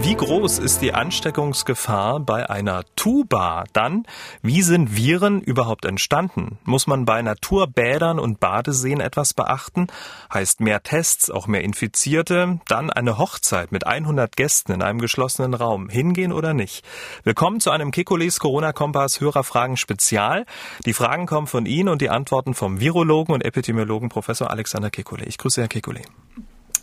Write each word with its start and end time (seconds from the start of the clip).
Wie 0.00 0.14
groß 0.14 0.60
ist 0.60 0.80
die 0.80 0.94
Ansteckungsgefahr 0.94 2.20
bei 2.20 2.48
einer 2.48 2.84
Tuba? 2.94 3.64
Dann, 3.72 4.06
wie 4.42 4.62
sind 4.62 4.96
Viren 4.96 5.40
überhaupt 5.40 5.84
entstanden? 5.84 6.58
Muss 6.64 6.86
man 6.86 7.04
bei 7.04 7.20
Naturbädern 7.20 8.20
und 8.20 8.38
Badeseen 8.38 9.00
etwas 9.00 9.34
beachten? 9.34 9.88
Heißt 10.32 10.60
mehr 10.60 10.84
Tests, 10.84 11.30
auch 11.30 11.48
mehr 11.48 11.62
Infizierte? 11.62 12.60
Dann 12.68 12.90
eine 12.90 13.18
Hochzeit 13.18 13.72
mit 13.72 13.86
100 13.86 14.36
Gästen 14.36 14.72
in 14.72 14.82
einem 14.82 15.00
geschlossenen 15.00 15.52
Raum. 15.52 15.88
Hingehen 15.88 16.32
oder 16.32 16.54
nicht? 16.54 16.84
Willkommen 17.24 17.58
zu 17.58 17.70
einem 17.70 17.90
Kekules 17.90 18.38
Corona-Kompass 18.38 19.20
Hörerfragen 19.20 19.76
Spezial. 19.76 20.46
Die 20.86 20.94
Fragen 20.94 21.26
kommen 21.26 21.48
von 21.48 21.66
Ihnen 21.66 21.88
und 21.88 22.00
die 22.00 22.10
Antworten 22.10 22.54
vom 22.54 22.80
Virologen 22.80 23.34
und 23.34 23.44
Epidemiologen 23.44 24.10
Professor 24.10 24.50
Alexander 24.50 24.90
Kekule. 24.90 25.24
Ich 25.24 25.38
grüße 25.38 25.60
Herr 25.60 25.68
Kekule. 25.68 26.02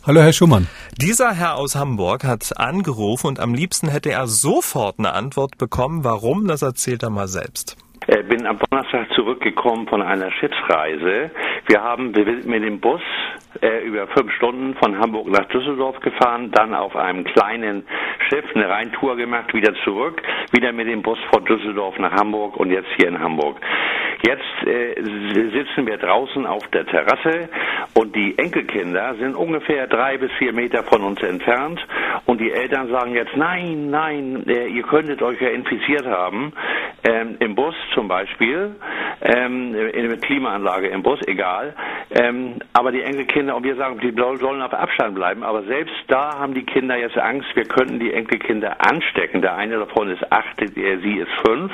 Hallo, 0.06 0.20
Herr 0.20 0.32
Schumann. 0.32 0.68
Dieser 1.02 1.32
Herr 1.34 1.56
aus 1.56 1.74
Hamburg 1.74 2.22
hat 2.22 2.52
angerufen 2.56 3.26
und 3.26 3.40
am 3.40 3.54
liebsten 3.54 3.88
hätte 3.88 4.12
er 4.12 4.28
sofort 4.28 5.00
eine 5.00 5.12
Antwort 5.12 5.58
bekommen. 5.58 6.04
Warum? 6.04 6.46
Das 6.46 6.62
erzählt 6.62 7.02
er 7.02 7.10
mal 7.10 7.26
selbst. 7.26 7.76
Ich 8.06 8.28
bin 8.28 8.46
am 8.46 8.56
Donnerstag 8.70 9.08
zurückgekommen 9.16 9.88
von 9.88 10.02
einer 10.02 10.30
Schiffsreise. 10.30 11.32
Wir 11.66 11.82
haben 11.82 12.12
mit 12.12 12.62
dem 12.62 12.78
Bus 12.78 13.00
äh, 13.60 13.84
über 13.84 14.06
fünf 14.06 14.30
Stunden 14.34 14.76
von 14.76 14.96
Hamburg 14.96 15.26
nach 15.26 15.48
Düsseldorf 15.48 15.98
gefahren, 15.98 16.52
dann 16.52 16.72
auf 16.72 16.94
einem 16.94 17.24
kleinen 17.24 17.84
Schiff 18.28 18.44
eine 18.54 18.68
Rheintour 18.68 19.16
gemacht, 19.16 19.52
wieder 19.54 19.74
zurück, 19.82 20.22
wieder 20.52 20.70
mit 20.70 20.86
dem 20.86 21.02
Bus 21.02 21.18
von 21.32 21.44
Düsseldorf 21.46 21.98
nach 21.98 22.12
Hamburg 22.12 22.56
und 22.58 22.70
jetzt 22.70 22.90
hier 22.96 23.08
in 23.08 23.18
Hamburg. 23.18 23.56
Jetzt 24.26 24.66
äh, 24.66 24.94
sitzen 25.52 25.86
wir 25.86 25.98
draußen 25.98 26.46
auf 26.46 26.66
der 26.68 26.84
Terrasse 26.84 27.48
und 27.94 28.16
die 28.16 28.36
Enkelkinder 28.36 29.14
sind 29.20 29.36
ungefähr 29.36 29.86
drei 29.86 30.18
bis 30.18 30.32
vier 30.32 30.52
Meter 30.52 30.82
von 30.82 31.02
uns 31.02 31.22
entfernt 31.22 31.80
und 32.24 32.40
die 32.40 32.50
Eltern 32.50 32.88
sagen 32.88 33.14
jetzt, 33.14 33.36
nein, 33.36 33.88
nein, 33.90 34.42
äh, 34.48 34.66
ihr 34.66 34.82
könntet 34.82 35.22
euch 35.22 35.40
ja 35.40 35.50
infiziert 35.50 36.06
haben, 36.06 36.52
ähm, 37.04 37.36
im 37.38 37.54
Bus 37.54 37.76
zum 37.94 38.08
Beispiel, 38.08 38.74
ähm, 39.22 39.74
in 39.74 40.08
der 40.08 40.18
Klimaanlage 40.18 40.88
im 40.88 41.04
Bus, 41.04 41.20
egal, 41.28 41.74
ähm, 42.10 42.56
aber 42.72 42.90
die 42.90 43.02
Enkelkinder, 43.02 43.54
und 43.54 43.62
wir 43.62 43.76
sagen, 43.76 44.00
die 44.00 44.12
sollen 44.40 44.60
auf 44.60 44.74
Abstand 44.74 45.14
bleiben, 45.14 45.44
aber 45.44 45.62
selbst 45.62 45.94
da 46.08 46.36
haben 46.36 46.54
die 46.54 46.64
Kinder 46.64 46.96
jetzt 46.96 47.16
Angst, 47.16 47.54
wir 47.54 47.64
könnten 47.64 48.00
die 48.00 48.12
Enkelkinder 48.12 48.76
anstecken. 48.78 49.40
Der 49.40 49.54
eine 49.56 49.78
davon 49.78 50.10
ist 50.10 50.32
acht, 50.32 50.56
sie 50.58 51.18
ist 51.18 51.32
fünf. 51.46 51.72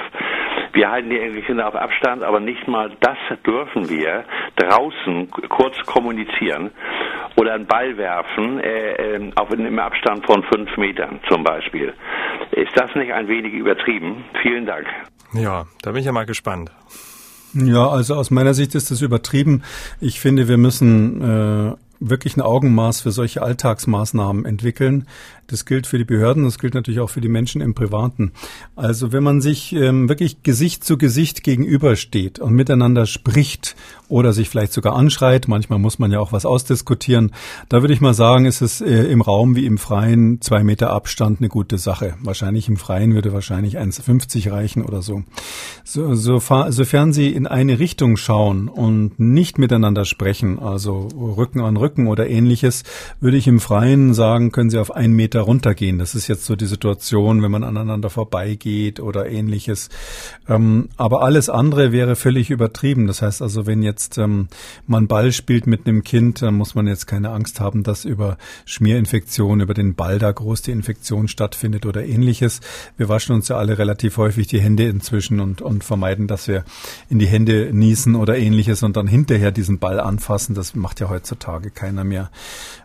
Wir 0.73 0.91
halten 0.91 1.11
die 1.11 1.19
Enkelkinder 1.19 1.69
auf 1.69 1.75
Abstand, 1.75 2.23
aber 2.23 2.41
nicht 2.41 2.67
mal 2.67 2.91
das 3.01 3.19
dürfen 3.45 3.89
wir 3.89 4.25
draußen 4.57 5.31
kurz 5.31 5.77
kommunizieren 5.87 6.71
oder 7.37 7.55
einen 7.55 7.67
Ball 7.67 7.97
werfen, 7.97 8.61
äh, 8.61 9.17
äh, 9.17 9.33
auf 9.37 9.51
einem 9.51 9.79
Abstand 9.79 10.25
von 10.27 10.43
fünf 10.45 10.77
Metern 10.77 11.21
zum 11.29 11.45
Beispiel. 11.45 11.93
Ist 12.53 12.73
das 12.75 12.95
nicht 12.95 13.13
ein 13.13 13.29
wenig 13.29 13.53
übertrieben? 13.53 14.25
Vielen 14.43 14.67
Dank. 14.67 14.87
Ja, 15.33 15.65
da 15.83 15.91
bin 15.91 16.01
ich 16.01 16.07
ja 16.07 16.13
mal 16.13 16.27
gespannt. 16.27 16.71
Ja, 17.55 17.87
also 17.89 18.15
aus 18.15 18.31
meiner 18.31 18.55
Sicht 18.55 18.75
ist 18.75 18.91
das 18.91 19.03
übertrieben. 19.03 19.63
Ich 20.01 20.21
finde, 20.21 20.49
wir 20.49 20.57
müssen 20.57 21.21
äh, 21.21 21.75
wirklich 22.09 22.37
ein 22.37 22.41
Augenmaß 22.41 23.01
für 23.01 23.11
solche 23.11 23.43
Alltagsmaßnahmen 23.43 24.45
entwickeln. 24.45 25.07
Das 25.49 25.67
gilt 25.67 25.87
für 25.87 25.99
die 25.99 26.05
Behörden, 26.05 26.45
das 26.45 26.59
gilt 26.59 26.73
natürlich 26.73 27.01
auch 27.01 27.11
für 27.11 27.21
die 27.21 27.29
Menschen 27.29 27.61
im 27.61 27.75
Privaten. 27.75 28.33
Also 28.75 29.13
wenn 29.13 29.23
man 29.23 29.43
sich 29.43 29.75
ähm, 29.75 30.09
wirklich 30.09 30.43
Gesicht 30.43 30.83
zu 30.83 30.97
Gesicht 30.97 31.43
gegenübersteht 31.43 32.39
und 32.39 32.55
miteinander 32.55 33.05
spricht 33.05 33.77
oder 34.09 34.33
sich 34.33 34.49
vielleicht 34.49 34.73
sogar 34.73 34.97
anschreit, 34.97 35.49
manchmal 35.49 35.79
muss 35.79 35.99
man 35.99 36.11
ja 36.11 36.21
auch 36.21 36.33
was 36.33 36.47
ausdiskutieren, 36.47 37.33
da 37.69 37.83
würde 37.83 37.93
ich 37.93 38.01
mal 38.01 38.15
sagen, 38.15 38.47
ist 38.47 38.63
es 38.63 38.81
äh, 38.81 39.05
im 39.05 39.21
Raum 39.21 39.55
wie 39.55 39.67
im 39.67 39.77
Freien 39.77 40.41
zwei 40.41 40.65
Meter 40.65 40.91
Abstand 40.91 41.41
eine 41.41 41.49
gute 41.49 41.77
Sache. 41.77 42.15
Wahrscheinlich 42.23 42.69
im 42.69 42.79
Freien 42.79 43.13
würde 43.15 43.35
wahrscheinlich 43.35 43.79
1,50 43.79 44.51
reichen 44.51 44.83
oder 44.83 45.03
so. 45.03 45.23
so, 45.85 46.15
so 46.15 46.41
sofern 46.71 47.13
Sie 47.13 47.29
in 47.29 47.47
eine 47.47 47.79
Richtung 47.79 48.17
schauen 48.17 48.69
und 48.69 49.21
nicht 49.21 49.59
miteinander 49.59 50.07
sprechen, 50.07 50.59
also 50.59 51.09
Rücken 51.15 51.61
an 51.61 51.77
Rücken 51.77 51.92
oder 51.99 52.29
ähnliches, 52.29 52.83
würde 53.21 53.37
ich 53.37 53.47
im 53.47 53.61
Freien 53.61 54.15
sagen, 54.15 54.53
können 54.53 54.71
Sie 54.71 54.79
auf 54.79 54.91
einen 54.95 55.15
Meter 55.15 55.41
runtergehen. 55.41 55.99
Das 55.99 56.15
ist 56.15 56.29
jetzt 56.29 56.45
so 56.45 56.57
die 56.57 56.67
Situation, 56.67 57.43
wenn 57.43 57.51
man 57.51 57.65
aneinander 57.65 58.11
vorbeigeht 58.11 59.01
oder 59.01 59.29
ähnliches. 59.29 59.89
Ähm, 60.49 60.89
aber 60.97 61.23
alles 61.23 61.49
andere 61.49 61.93
wäre 61.93 62.17
völlig 62.17 62.51
übertrieben. 62.51 63.07
Das 63.07 63.23
heißt 63.23 63.43
also, 63.43 63.67
wenn 63.67 63.83
jetzt 63.83 64.19
ähm, 64.19 64.49
man 64.87 65.07
Ball 65.07 65.33
spielt 65.33 65.67
mit 65.67 65.87
einem 65.87 66.03
Kind, 66.05 66.43
dann 66.43 66.55
muss 66.55 66.75
man 66.75 66.87
jetzt 66.87 67.07
keine 67.07 67.31
Angst 67.31 67.61
haben, 67.61 67.83
dass 67.83 68.05
über 68.05 68.39
Schmierinfektion, 68.65 69.61
über 69.61 69.75
den 69.75 69.95
Ball 69.95 70.19
da 70.19 70.33
groß 70.33 70.63
die 70.63 70.71
Infektion 70.73 71.29
stattfindet 71.29 71.87
oder 71.87 72.05
ähnliches. 72.05 72.61
Wir 72.97 73.09
waschen 73.09 73.35
uns 73.35 73.49
ja 73.49 73.57
alle 73.57 73.79
relativ 73.79 74.17
häufig 74.17 74.47
die 74.47 74.61
Hände 74.61 74.85
inzwischen 74.85 75.41
und, 75.41 75.63
und 75.63 75.85
vermeiden, 75.85 76.27
dass 76.27 76.49
wir 76.49 76.65
in 77.09 77.19
die 77.19 77.27
Hände 77.27 77.71
niesen 77.73 78.15
oder 78.15 78.39
ähnliches 78.39 78.83
und 78.83 78.97
dann 78.97 79.07
hinterher 79.07 79.51
diesen 79.53 79.79
Ball 79.79 80.01
anfassen. 80.01 80.55
Das 80.55 80.75
macht 80.75 81.01
ja 81.01 81.09
heutzutage 81.09 81.71
keiner 81.83 82.05
mehr. 82.05 82.31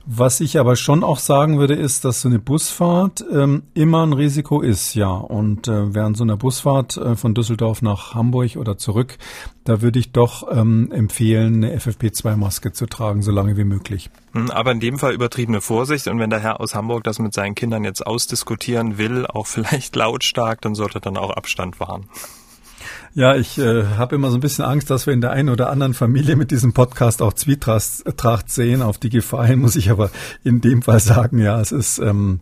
Was 0.07 0.39
ich 0.39 0.57
aber 0.57 0.75
schon 0.75 1.03
auch 1.03 1.19
sagen 1.19 1.59
würde, 1.59 1.75
ist, 1.75 2.03
dass 2.03 2.21
so 2.21 2.29
eine 2.29 2.39
Busfahrt 2.39 3.23
ähm, 3.31 3.63
immer 3.75 4.03
ein 4.03 4.13
Risiko 4.13 4.61
ist, 4.61 4.95
ja. 4.95 5.11
Und 5.11 5.67
äh, 5.67 5.93
während 5.93 6.17
so 6.17 6.23
einer 6.23 6.35
Busfahrt 6.35 6.97
äh, 6.97 7.15
von 7.15 7.35
Düsseldorf 7.35 7.83
nach 7.83 8.15
Hamburg 8.15 8.55
oder 8.55 8.77
zurück, 8.77 9.17
da 9.65 9.83
würde 9.83 9.99
ich 9.99 10.13
doch 10.13 10.47
ähm, 10.51 10.91
empfehlen, 10.91 11.63
eine 11.63 11.77
FFP2-Maske 11.77 12.71
zu 12.71 12.87
tragen, 12.87 13.21
so 13.21 13.31
lange 13.31 13.55
wie 13.55 13.65
möglich. 13.65 14.09
Hm, 14.31 14.49
aber 14.49 14.71
in 14.71 14.79
dem 14.79 14.97
Fall 14.97 15.13
übertriebene 15.13 15.61
Vorsicht. 15.61 16.07
Und 16.07 16.17
wenn 16.17 16.31
der 16.31 16.39
Herr 16.39 16.59
aus 16.59 16.73
Hamburg 16.73 17.03
das 17.03 17.19
mit 17.19 17.35
seinen 17.35 17.53
Kindern 17.53 17.83
jetzt 17.83 18.07
ausdiskutieren 18.07 18.97
will, 18.97 19.27
auch 19.27 19.45
vielleicht 19.55 19.95
lautstark, 19.95 20.61
dann 20.61 20.73
sollte 20.73 20.97
er 20.97 21.01
dann 21.01 21.17
auch 21.17 21.29
Abstand 21.29 21.79
wahren. 21.79 22.07
Ja, 23.17 23.35
ich 23.35 23.57
äh, 23.57 23.83
habe 23.97 24.15
immer 24.15 24.29
so 24.29 24.37
ein 24.37 24.41
bisschen 24.41 24.63
Angst, 24.63 24.91
dass 24.91 25.07
wir 25.07 25.13
in 25.15 25.21
der 25.21 25.31
einen 25.31 25.49
oder 25.49 25.71
anderen 25.71 25.95
Familie 25.95 26.35
mit 26.35 26.51
diesem 26.51 26.73
Podcast 26.73 27.23
auch 27.23 27.33
Zwietracht 27.33 28.51
sehen. 28.51 28.83
Auf 28.83 28.99
die 28.99 29.09
Gefahr 29.09 29.47
hin 29.47 29.57
muss 29.57 29.75
ich 29.75 29.89
aber 29.89 30.11
in 30.43 30.61
dem 30.61 30.83
Fall 30.83 30.99
sagen, 30.99 31.39
ja, 31.39 31.59
es 31.59 31.71
ist 31.71 31.97
ähm, 31.97 32.41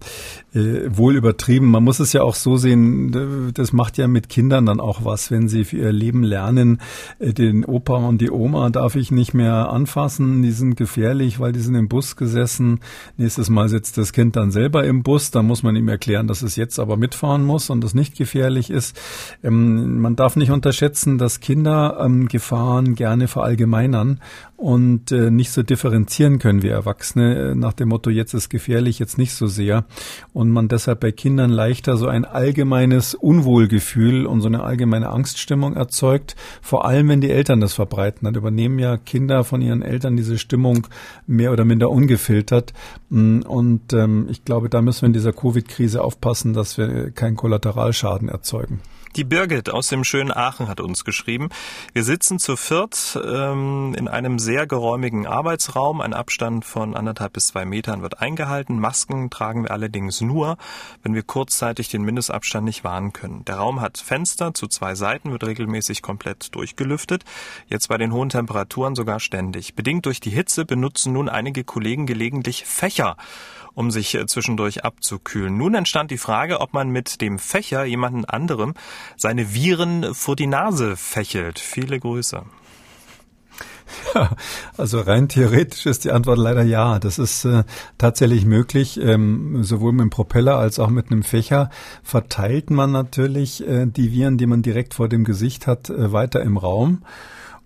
äh, 0.54 0.90
wohl 0.90 1.16
übertrieben. 1.16 1.72
Man 1.72 1.86
muss 1.86 2.02
es 2.02 2.12
ja 2.12 2.24
auch 2.24 2.36
so 2.36 2.58
sehen, 2.58 3.54
das 3.54 3.72
macht 3.72 3.98
ja 3.98 4.10
mit 4.10 4.28
Kindern 4.28 4.66
dann 4.66 4.82
auch 4.82 5.06
was, 5.06 5.32
wenn 5.32 5.48
sie 5.48 5.64
für 5.64 5.78
ihr 5.78 5.94
Leben 5.94 6.24
lernen, 6.24 6.82
äh, 7.20 7.32
den 7.32 7.64
Opa 7.64 7.96
und 7.96 8.20
die 8.20 8.32
Oma 8.32 8.70
darf 8.70 8.98
ich 8.98 9.12
nicht 9.12 9.34
mehr 9.34 9.70
anfassen, 9.70 10.42
die 10.42 10.52
sind 10.52 10.76
gefährlich, 10.76 11.40
weil 11.40 11.54
die 11.54 11.62
sind 11.62 11.76
im 11.76 11.88
Bus 11.88 12.18
gesessen. 12.18 12.82
Nächstes 13.16 13.50
Mal 13.50 13.70
sitzt 13.70 13.98
das 13.98 14.12
Kind 14.12 14.36
dann 14.36 14.52
selber 14.52 14.84
im 14.84 15.04
Bus, 15.04 15.32
dann 15.32 15.46
muss 15.46 15.64
man 15.64 15.78
ihm 15.78 15.88
erklären, 15.88 16.28
dass 16.28 16.42
es 16.42 16.58
jetzt 16.58 16.80
aber 16.80 16.98
mitfahren 16.98 17.46
muss 17.46 17.70
und 17.70 17.82
das 17.82 17.94
nicht 17.94 18.18
gefährlich 18.18 18.70
ist. 18.70 19.00
Ähm, 19.42 20.00
man 20.00 20.18
darf 20.18 20.36
nicht 20.36 20.52
unterschätzen, 20.66 21.20
dass 21.20 21.42
Kinder 21.42 22.00
ähm, 22.04 22.28
Gefahren 22.28 22.96
gerne 22.96 23.28
verallgemeinern 23.28 24.20
und 24.58 25.12
äh, 25.12 25.30
nicht 25.30 25.52
so 25.52 25.62
differenzieren 25.62 26.40
können 26.40 26.64
wie 26.64 26.70
Erwachsene 26.70 27.52
äh, 27.52 27.56
nach 27.56 27.74
dem 27.74 27.90
Motto, 27.90 28.10
jetzt 28.10 28.34
ist 28.34 28.50
gefährlich, 28.50 28.98
jetzt 28.98 29.20
nicht 29.20 29.36
so 29.36 29.46
sehr. 29.46 29.86
Und 30.34 30.50
man 30.50 30.68
deshalb 30.68 31.02
bei 31.02 31.12
Kindern 31.12 31.52
leichter 31.52 31.98
so 31.98 32.08
ein 32.08 32.26
allgemeines 32.26 33.14
Unwohlgefühl 33.14 34.26
und 34.26 34.42
so 34.42 34.48
eine 34.48 34.64
allgemeine 34.64 35.10
Angststimmung 35.10 35.76
erzeugt, 35.76 36.36
vor 36.64 36.86
allem 36.86 37.10
wenn 37.10 37.22
die 37.22 37.30
Eltern 37.30 37.62
das 37.62 37.74
verbreiten. 37.74 38.26
Dann 38.26 38.34
übernehmen 38.34 38.80
ja 38.80 38.98
Kinder 38.98 39.44
von 39.44 39.62
ihren 39.62 39.84
Eltern 39.84 40.18
diese 40.18 40.40
Stimmung 40.40 40.88
mehr 41.28 41.52
oder 41.52 41.64
minder 41.64 41.92
ungefiltert. 41.92 42.74
Mm, 43.10 43.42
und 43.42 43.94
ähm, 43.94 44.26
ich 44.32 44.44
glaube, 44.44 44.70
da 44.70 44.82
müssen 44.82 45.04
wir 45.04 45.08
in 45.08 45.14
dieser 45.14 45.32
Covid-Krise 45.32 46.04
aufpassen, 46.04 46.54
dass 46.54 46.80
wir 46.80 47.12
keinen 47.12 47.36
Kollateralschaden 47.36 48.30
erzeugen. 48.30 48.82
Die 49.16 49.24
Birgit 49.24 49.70
aus 49.70 49.88
dem 49.88 50.04
schönen 50.04 50.34
Aachen 50.34 50.68
hat 50.68 50.82
uns 50.82 51.06
geschrieben. 51.06 51.48
Wir 51.94 52.04
sitzen 52.04 52.38
zu 52.38 52.58
viert 52.58 53.18
ähm, 53.26 53.96
in 53.98 54.10
einem 54.10 54.40
sehr 54.40 54.68
geräumigen 54.68 55.26
Arbeitsraum. 55.26 56.02
Ein 56.02 56.14
Abstand 56.14 56.66
von 56.66 56.98
anderthalb 56.98 57.32
bis 57.32 57.48
zwei 57.48 57.64
Metern 57.64 58.02
wird 58.02 58.20
eingehalten. 58.20 58.78
Masken 58.78 59.30
tragen 59.30 59.64
wir 59.64 59.72
allerdings 59.72 60.20
nur, 60.20 60.58
wenn 61.02 61.14
wir 61.14 61.24
kurzzeitig 61.24 61.88
den 61.88 62.04
Mindestabstand 62.04 62.66
nicht 62.66 62.84
wahren 62.84 63.14
können. 63.14 63.46
Der 63.46 63.56
Raum 63.56 63.80
hat 63.80 64.00
Fenster 64.00 64.54
zu 64.54 64.68
zwei 64.68 64.96
Seiten, 64.96 65.32
wird 65.32 65.46
regelmäßig 65.46 66.02
komplett 66.02 66.54
durchgelüftet. 66.54 67.24
Jetzt 67.68 67.88
bei 67.88 67.98
den 67.98 68.12
hohen 68.12 68.28
Temperaturen 68.28 68.96
sogar 68.96 69.22
ständig. 69.22 69.76
Bedingt 69.76 70.06
durch 70.08 70.20
die 70.20 70.30
Hitze 70.30 70.66
benutzen 70.66 71.14
nun 71.14 71.30
einige 71.30 71.64
Kollegen 71.64 72.06
gelegentlich 72.06 72.66
Fächer 72.66 73.16
um 73.76 73.92
sich 73.92 74.16
äh, 74.16 74.26
zwischendurch 74.26 74.84
abzukühlen. 74.84 75.56
Nun 75.56 75.76
entstand 75.76 76.10
die 76.10 76.18
Frage, 76.18 76.62
ob 76.62 76.74
man 76.74 76.90
mit 76.90 77.22
dem 77.22 77.38
Fächer 77.38 77.86
jemanden 77.86 78.26
anderem 78.26 78.74
seine 79.18 79.54
Viren 79.54 80.14
vor 80.14 80.36
die 80.36 80.48
Nase 80.48 80.96
fächelt. 80.96 81.60
Viele 81.60 82.00
Grüße. 82.00 82.44
Ja, 84.14 84.32
also 84.78 85.00
rein 85.00 85.30
theoretisch 85.30 85.86
ist 85.86 86.06
die 86.06 86.12
Antwort 86.12 86.38
leider 86.38 86.64
ja. 86.64 87.00
Das 87.00 87.20
ist 87.20 87.46
äh, 87.46 87.64
tatsächlich 87.98 88.46
möglich. 88.46 89.00
Ähm, 89.02 89.64
sowohl 89.64 89.94
mit 89.94 90.02
dem 90.02 90.10
Propeller 90.10 90.58
als 90.58 90.80
auch 90.80 90.90
mit 90.90 91.12
einem 91.12 91.24
Fächer 91.24 91.70
verteilt 92.04 92.70
man 92.70 92.92
natürlich 92.92 93.66
äh, 93.68 93.86
die 93.86 94.12
Viren, 94.12 94.38
die 94.38 94.48
man 94.48 94.62
direkt 94.62 94.94
vor 94.94 95.08
dem 95.10 95.24
Gesicht 95.24 95.68
hat, 95.68 95.90
äh, 95.90 96.12
weiter 96.12 96.42
im 96.42 96.58
Raum. 96.58 97.04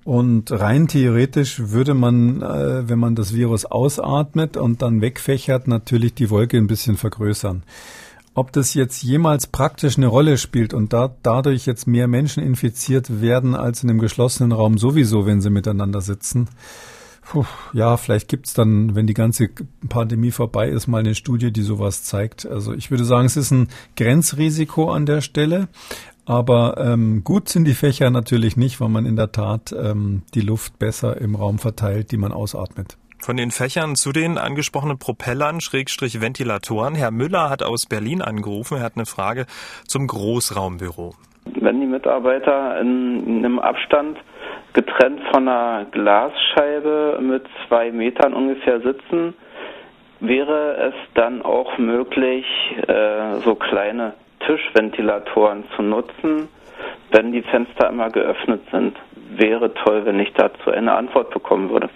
Und 0.03 0.51
rein 0.51 0.87
theoretisch 0.87 1.59
würde 1.59 1.93
man, 1.93 2.41
äh, 2.41 2.89
wenn 2.89 2.99
man 2.99 3.15
das 3.15 3.33
Virus 3.33 3.65
ausatmet 3.65 4.57
und 4.57 4.81
dann 4.81 5.01
wegfächert, 5.01 5.67
natürlich 5.67 6.15
die 6.15 6.29
Wolke 6.29 6.57
ein 6.57 6.67
bisschen 6.67 6.97
vergrößern. 6.97 7.63
Ob 8.39 8.53
das 8.53 8.73
jetzt 8.73 9.03
jemals 9.03 9.47
praktisch 9.47 9.97
eine 9.97 10.07
Rolle 10.07 10.37
spielt 10.37 10.73
und 10.73 10.93
da, 10.93 11.13
dadurch 11.23 11.65
jetzt 11.65 11.87
mehr 11.87 12.07
Menschen 12.07 12.41
infiziert 12.41 13.19
werden 13.19 13.53
als 13.53 13.83
in 13.83 13.89
einem 13.89 13.99
geschlossenen 13.99 14.53
Raum 14.53 14.77
sowieso, 14.77 15.25
wenn 15.25 15.41
sie 15.41 15.49
miteinander 15.49 15.99
sitzen, 15.99 16.47
Puh, 17.21 17.43
ja, 17.73 17.97
vielleicht 17.97 18.29
gibt's 18.29 18.53
dann, 18.53 18.95
wenn 18.95 19.07
die 19.07 19.13
ganze 19.13 19.49
Pandemie 19.89 20.31
vorbei 20.31 20.69
ist, 20.69 20.87
mal 20.87 20.99
eine 20.99 21.15
Studie, 21.15 21.51
die 21.51 21.63
sowas 21.63 22.03
zeigt. 22.03 22.45
Also 22.45 22.73
ich 22.73 22.91
würde 22.91 23.03
sagen, 23.03 23.25
es 23.25 23.35
ist 23.35 23.51
ein 23.51 23.67
Grenzrisiko 23.97 24.89
an 24.89 25.05
der 25.05 25.19
Stelle. 25.19 25.67
Aber 26.23 26.77
ähm, 26.77 27.25
gut 27.25 27.49
sind 27.49 27.65
die 27.65 27.73
Fächer 27.73 28.09
natürlich 28.09 28.55
nicht, 28.55 28.79
weil 28.79 28.87
man 28.87 29.05
in 29.05 29.17
der 29.17 29.33
Tat 29.33 29.75
ähm, 29.77 30.21
die 30.33 30.39
Luft 30.39 30.79
besser 30.79 31.19
im 31.19 31.35
Raum 31.35 31.59
verteilt, 31.59 32.13
die 32.13 32.17
man 32.17 32.31
ausatmet. 32.31 32.97
Von 33.21 33.35
den 33.35 33.51
Fächern 33.51 33.95
zu 33.95 34.13
den 34.13 34.37
angesprochenen 34.37 34.97
Propellern, 34.97 35.59
Schrägstrich 35.59 36.21
Ventilatoren. 36.21 36.95
Herr 36.95 37.11
Müller 37.11 37.49
hat 37.49 37.63
aus 37.63 37.85
Berlin 37.85 38.21
angerufen. 38.21 38.77
Er 38.77 38.83
hat 38.83 38.93
eine 38.95 39.05
Frage 39.05 39.45
zum 39.87 40.07
Großraumbüro. 40.07 41.13
Wenn 41.59 41.81
die 41.81 41.85
Mitarbeiter 41.85 42.79
in 42.79 43.39
einem 43.39 43.59
Abstand 43.59 44.17
getrennt 44.73 45.21
von 45.31 45.47
einer 45.47 45.85
Glasscheibe 45.91 47.19
mit 47.21 47.43
zwei 47.67 47.91
Metern 47.91 48.33
ungefähr 48.33 48.79
sitzen, 48.79 49.33
wäre 50.21 50.89
es 50.89 50.93
dann 51.13 51.41
auch 51.41 51.77
möglich, 51.77 52.45
äh, 52.87 53.35
so 53.43 53.55
kleine 53.55 54.13
Tischventilatoren 54.45 55.65
zu 55.75 55.81
nutzen, 55.81 56.47
wenn 57.11 57.33
die 57.33 57.41
Fenster 57.41 57.89
immer 57.89 58.09
geöffnet 58.09 58.61
sind. 58.71 58.97
Wäre 59.35 59.73
toll, 59.73 60.05
wenn 60.05 60.19
ich 60.19 60.31
dazu 60.33 60.71
eine 60.71 60.93
Antwort 60.93 61.31
bekommen 61.31 61.69
würde. 61.69 61.89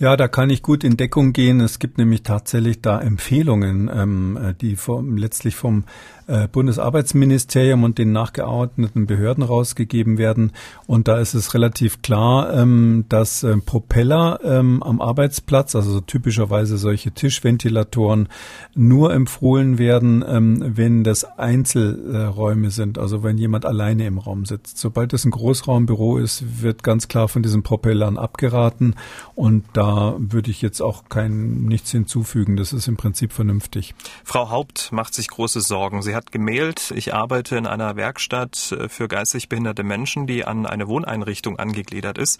Ja, 0.00 0.16
da 0.16 0.28
kann 0.28 0.48
ich 0.48 0.62
gut 0.62 0.82
in 0.82 0.96
Deckung 0.96 1.34
gehen. 1.34 1.60
Es 1.60 1.78
gibt 1.78 1.98
nämlich 1.98 2.22
tatsächlich 2.22 2.80
da 2.80 3.02
Empfehlungen, 3.02 3.90
ähm, 3.94 4.38
äh, 4.42 4.54
die 4.54 4.76
vom, 4.76 5.18
letztlich 5.18 5.56
vom 5.56 5.84
äh, 6.30 6.48
Bundesarbeitsministerium 6.48 7.82
und 7.82 7.98
den 7.98 8.12
nachgeordneten 8.12 9.06
Behörden 9.06 9.42
rausgegeben 9.42 10.16
werden. 10.16 10.52
Und 10.86 11.08
da 11.08 11.18
ist 11.18 11.34
es 11.34 11.54
relativ 11.54 12.02
klar, 12.02 12.54
ähm, 12.54 13.04
dass 13.08 13.42
äh, 13.42 13.56
Propeller 13.56 14.38
ähm, 14.44 14.82
am 14.82 15.00
Arbeitsplatz, 15.00 15.74
also 15.74 15.90
so 15.90 16.00
typischerweise 16.00 16.78
solche 16.78 17.10
Tischventilatoren, 17.10 18.28
nur 18.74 19.12
empfohlen 19.12 19.78
werden, 19.78 20.24
ähm, 20.26 20.62
wenn 20.76 21.02
das 21.02 21.24
Einzelräume 21.24 22.70
sind, 22.70 22.98
also 22.98 23.22
wenn 23.24 23.36
jemand 23.36 23.66
alleine 23.66 24.06
im 24.06 24.18
Raum 24.18 24.46
sitzt. 24.46 24.78
Sobald 24.78 25.12
es 25.12 25.24
ein 25.24 25.32
Großraumbüro 25.32 26.18
ist, 26.18 26.62
wird 26.62 26.82
ganz 26.82 27.08
klar 27.08 27.28
von 27.28 27.42
diesen 27.42 27.62
Propellern 27.62 28.16
abgeraten. 28.16 28.94
Und 29.34 29.64
da 29.72 30.14
würde 30.18 30.50
ich 30.50 30.62
jetzt 30.62 30.80
auch 30.80 31.08
kein 31.08 31.62
nichts 31.64 31.90
hinzufügen. 31.90 32.56
Das 32.56 32.72
ist 32.72 32.86
im 32.86 32.96
Prinzip 32.96 33.32
vernünftig. 33.32 33.94
Frau 34.24 34.50
Haupt 34.50 34.92
macht 34.92 35.14
sich 35.14 35.28
große 35.28 35.60
Sorgen. 35.60 36.02
Sie 36.02 36.14
hat 36.14 36.19
hat 36.20 36.32
gemailt, 36.32 36.92
ich 36.94 37.14
arbeite 37.14 37.56
in 37.56 37.66
einer 37.66 37.96
Werkstatt 37.96 38.72
äh, 38.72 38.90
für 38.90 39.08
geistig 39.08 39.48
behinderte 39.48 39.82
Menschen, 39.82 40.26
die 40.26 40.44
an 40.44 40.66
eine 40.66 40.86
Wohneinrichtung 40.86 41.58
angegliedert 41.58 42.18
ist. 42.18 42.38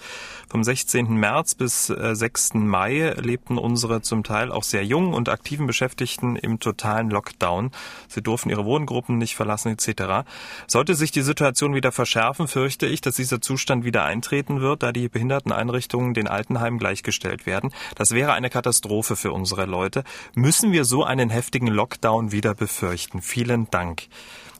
Vom 0.50 0.62
16. 0.62 1.14
März 1.14 1.54
bis 1.54 1.86
6. 1.86 2.50
Äh, 2.50 2.58
Mai 2.58 3.14
lebten 3.16 3.56
unsere 3.56 4.02
zum 4.02 4.22
Teil 4.22 4.52
auch 4.52 4.64
sehr 4.64 4.84
jungen 4.84 5.14
und 5.14 5.30
aktiven 5.30 5.66
Beschäftigten 5.66 6.36
im 6.36 6.60
totalen 6.60 7.08
Lockdown. 7.08 7.70
Sie 8.08 8.22
durften 8.22 8.50
ihre 8.50 8.66
Wohngruppen 8.66 9.16
nicht 9.16 9.34
verlassen 9.34 9.72
etc. 9.72 10.28
Sollte 10.66 10.94
sich 10.94 11.10
die 11.10 11.22
Situation 11.22 11.74
wieder 11.74 11.90
verschärfen, 11.90 12.48
fürchte 12.48 12.86
ich, 12.86 13.00
dass 13.00 13.16
dieser 13.16 13.40
Zustand 13.40 13.84
wieder 13.86 14.04
eintreten 14.04 14.60
wird, 14.60 14.82
da 14.82 14.92
die 14.92 15.08
Behinderteneinrichtungen 15.08 16.12
den 16.12 16.28
Altenheimen 16.28 16.78
gleichgestellt 16.78 17.46
werden. 17.46 17.72
Das 17.94 18.10
wäre 18.10 18.34
eine 18.34 18.50
Katastrophe 18.50 19.16
für 19.16 19.32
unsere 19.32 19.64
Leute. 19.64 20.04
Müssen 20.34 20.70
wir 20.70 20.84
so 20.84 21.02
einen 21.02 21.30
heftigen 21.30 21.68
Lockdown 21.68 22.30
wieder 22.30 22.54
befürchten? 22.54 23.22
Vielen 23.22 23.69
Dank. 23.70 24.02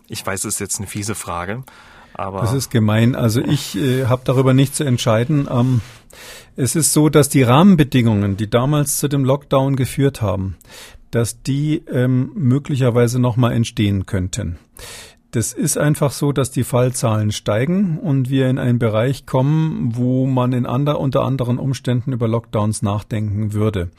Ich 0.09 0.25
weiß, 0.25 0.45
es 0.45 0.55
ist 0.55 0.61
jetzt 0.61 0.79
eine 0.79 0.87
fiese 0.87 1.15
Frage, 1.15 1.63
aber. 2.15 2.41
Das 2.41 2.53
ist 2.53 2.71
gemein. 2.71 3.15
Also 3.15 3.41
ich 3.41 3.77
äh, 3.77 4.07
habe 4.07 4.23
darüber 4.25 4.55
nicht 4.55 4.75
zu 4.75 4.85
entscheiden. 4.85 5.49
Ähm, 5.51 5.81
es 6.57 6.77
ist 6.77 6.93
so, 6.93 7.09
dass 7.09 7.29
die 7.29 7.43
Rahmenbedingungen, 7.43 8.37
die 8.37 8.51
damals 8.51 8.97
zu 8.97 9.09
dem 9.09 9.25
Lockdown 9.25 9.77
geführt 9.77 10.21
haben, 10.21 10.57
dass 11.11 11.43
die 11.43 11.83
ähm, 11.91 12.33
möglicherweise 12.35 13.19
nochmal 13.19 13.53
entstehen 13.53 14.07
könnten. 14.07 14.59
Das 15.33 15.53
ist 15.53 15.79
einfach 15.79 16.11
so, 16.11 16.33
dass 16.33 16.51
die 16.51 16.65
Fallzahlen 16.65 17.31
steigen 17.31 17.99
und 17.99 18.31
wir 18.31 18.51
in 18.51 18.59
einen 18.59 18.81
Bereich 18.81 19.27
kommen, 19.27 19.93
wo 19.95 20.27
man 20.27 20.53
in 20.53 20.67
ander, 20.67 20.99
unter 20.99 21.23
anderen 21.23 21.59
Umständen 21.59 22.13
über 22.13 22.27
Lockdowns 22.27 22.83
nachdenken 22.83 23.53
würde. 23.53 23.91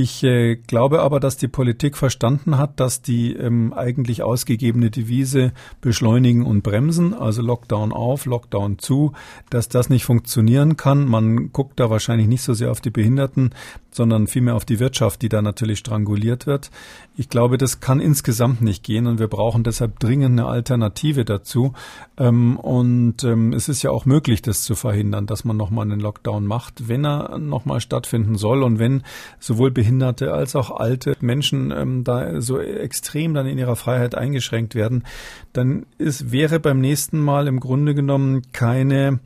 Ich 0.00 0.22
äh, 0.22 0.54
glaube 0.54 1.00
aber, 1.00 1.18
dass 1.18 1.38
die 1.38 1.48
Politik 1.48 1.96
verstanden 1.96 2.56
hat, 2.56 2.78
dass 2.78 3.02
die 3.02 3.32
ähm, 3.32 3.72
eigentlich 3.72 4.22
ausgegebene 4.22 4.92
Devise 4.92 5.52
beschleunigen 5.80 6.46
und 6.46 6.62
bremsen, 6.62 7.14
also 7.14 7.42
Lockdown 7.42 7.90
auf, 7.90 8.24
Lockdown 8.24 8.78
zu, 8.78 9.10
dass 9.50 9.68
das 9.68 9.88
nicht 9.88 10.04
funktionieren 10.04 10.76
kann. 10.76 11.04
Man 11.04 11.50
guckt 11.50 11.80
da 11.80 11.90
wahrscheinlich 11.90 12.28
nicht 12.28 12.42
so 12.42 12.54
sehr 12.54 12.70
auf 12.70 12.80
die 12.80 12.90
Behinderten, 12.90 13.50
sondern 13.90 14.28
vielmehr 14.28 14.54
auf 14.54 14.64
die 14.64 14.78
Wirtschaft, 14.78 15.20
die 15.20 15.28
da 15.28 15.42
natürlich 15.42 15.80
stranguliert 15.80 16.46
wird. 16.46 16.70
Ich 17.16 17.28
glaube, 17.28 17.58
das 17.58 17.80
kann 17.80 17.98
insgesamt 17.98 18.60
nicht 18.60 18.84
gehen 18.84 19.08
und 19.08 19.18
wir 19.18 19.26
brauchen 19.26 19.64
deshalb 19.64 19.98
dringend 19.98 20.38
eine 20.38 20.46
Alternative 20.46 21.24
dazu. 21.24 21.72
Ähm, 22.16 22.56
und 22.56 23.24
ähm, 23.24 23.52
es 23.52 23.68
ist 23.68 23.82
ja 23.82 23.90
auch 23.90 24.06
möglich, 24.06 24.42
das 24.42 24.62
zu 24.62 24.76
verhindern, 24.76 25.26
dass 25.26 25.44
man 25.44 25.56
nochmal 25.56 25.86
einen 25.86 25.98
Lockdown 25.98 26.46
macht, 26.46 26.86
wenn 26.86 27.04
er 27.04 27.38
nochmal 27.38 27.80
stattfinden 27.80 28.36
soll 28.36 28.62
und 28.62 28.78
wenn 28.78 29.02
sowohl 29.40 29.72
Behinderte 29.72 29.87
als 29.92 30.56
auch 30.56 30.70
alte 30.78 31.16
Menschen 31.20 31.70
ähm, 31.70 32.04
da 32.04 32.40
so 32.40 32.58
extrem 32.60 33.34
dann 33.34 33.46
in 33.46 33.58
ihrer 33.58 33.76
Freiheit 33.76 34.14
eingeschränkt 34.14 34.74
werden, 34.74 35.04
dann 35.52 35.86
ist, 35.98 36.32
wäre 36.32 36.60
beim 36.60 36.80
nächsten 36.80 37.20
Mal 37.20 37.46
im 37.46 37.60
Grunde 37.60 37.94
genommen 37.94 38.42
keine 38.52 39.20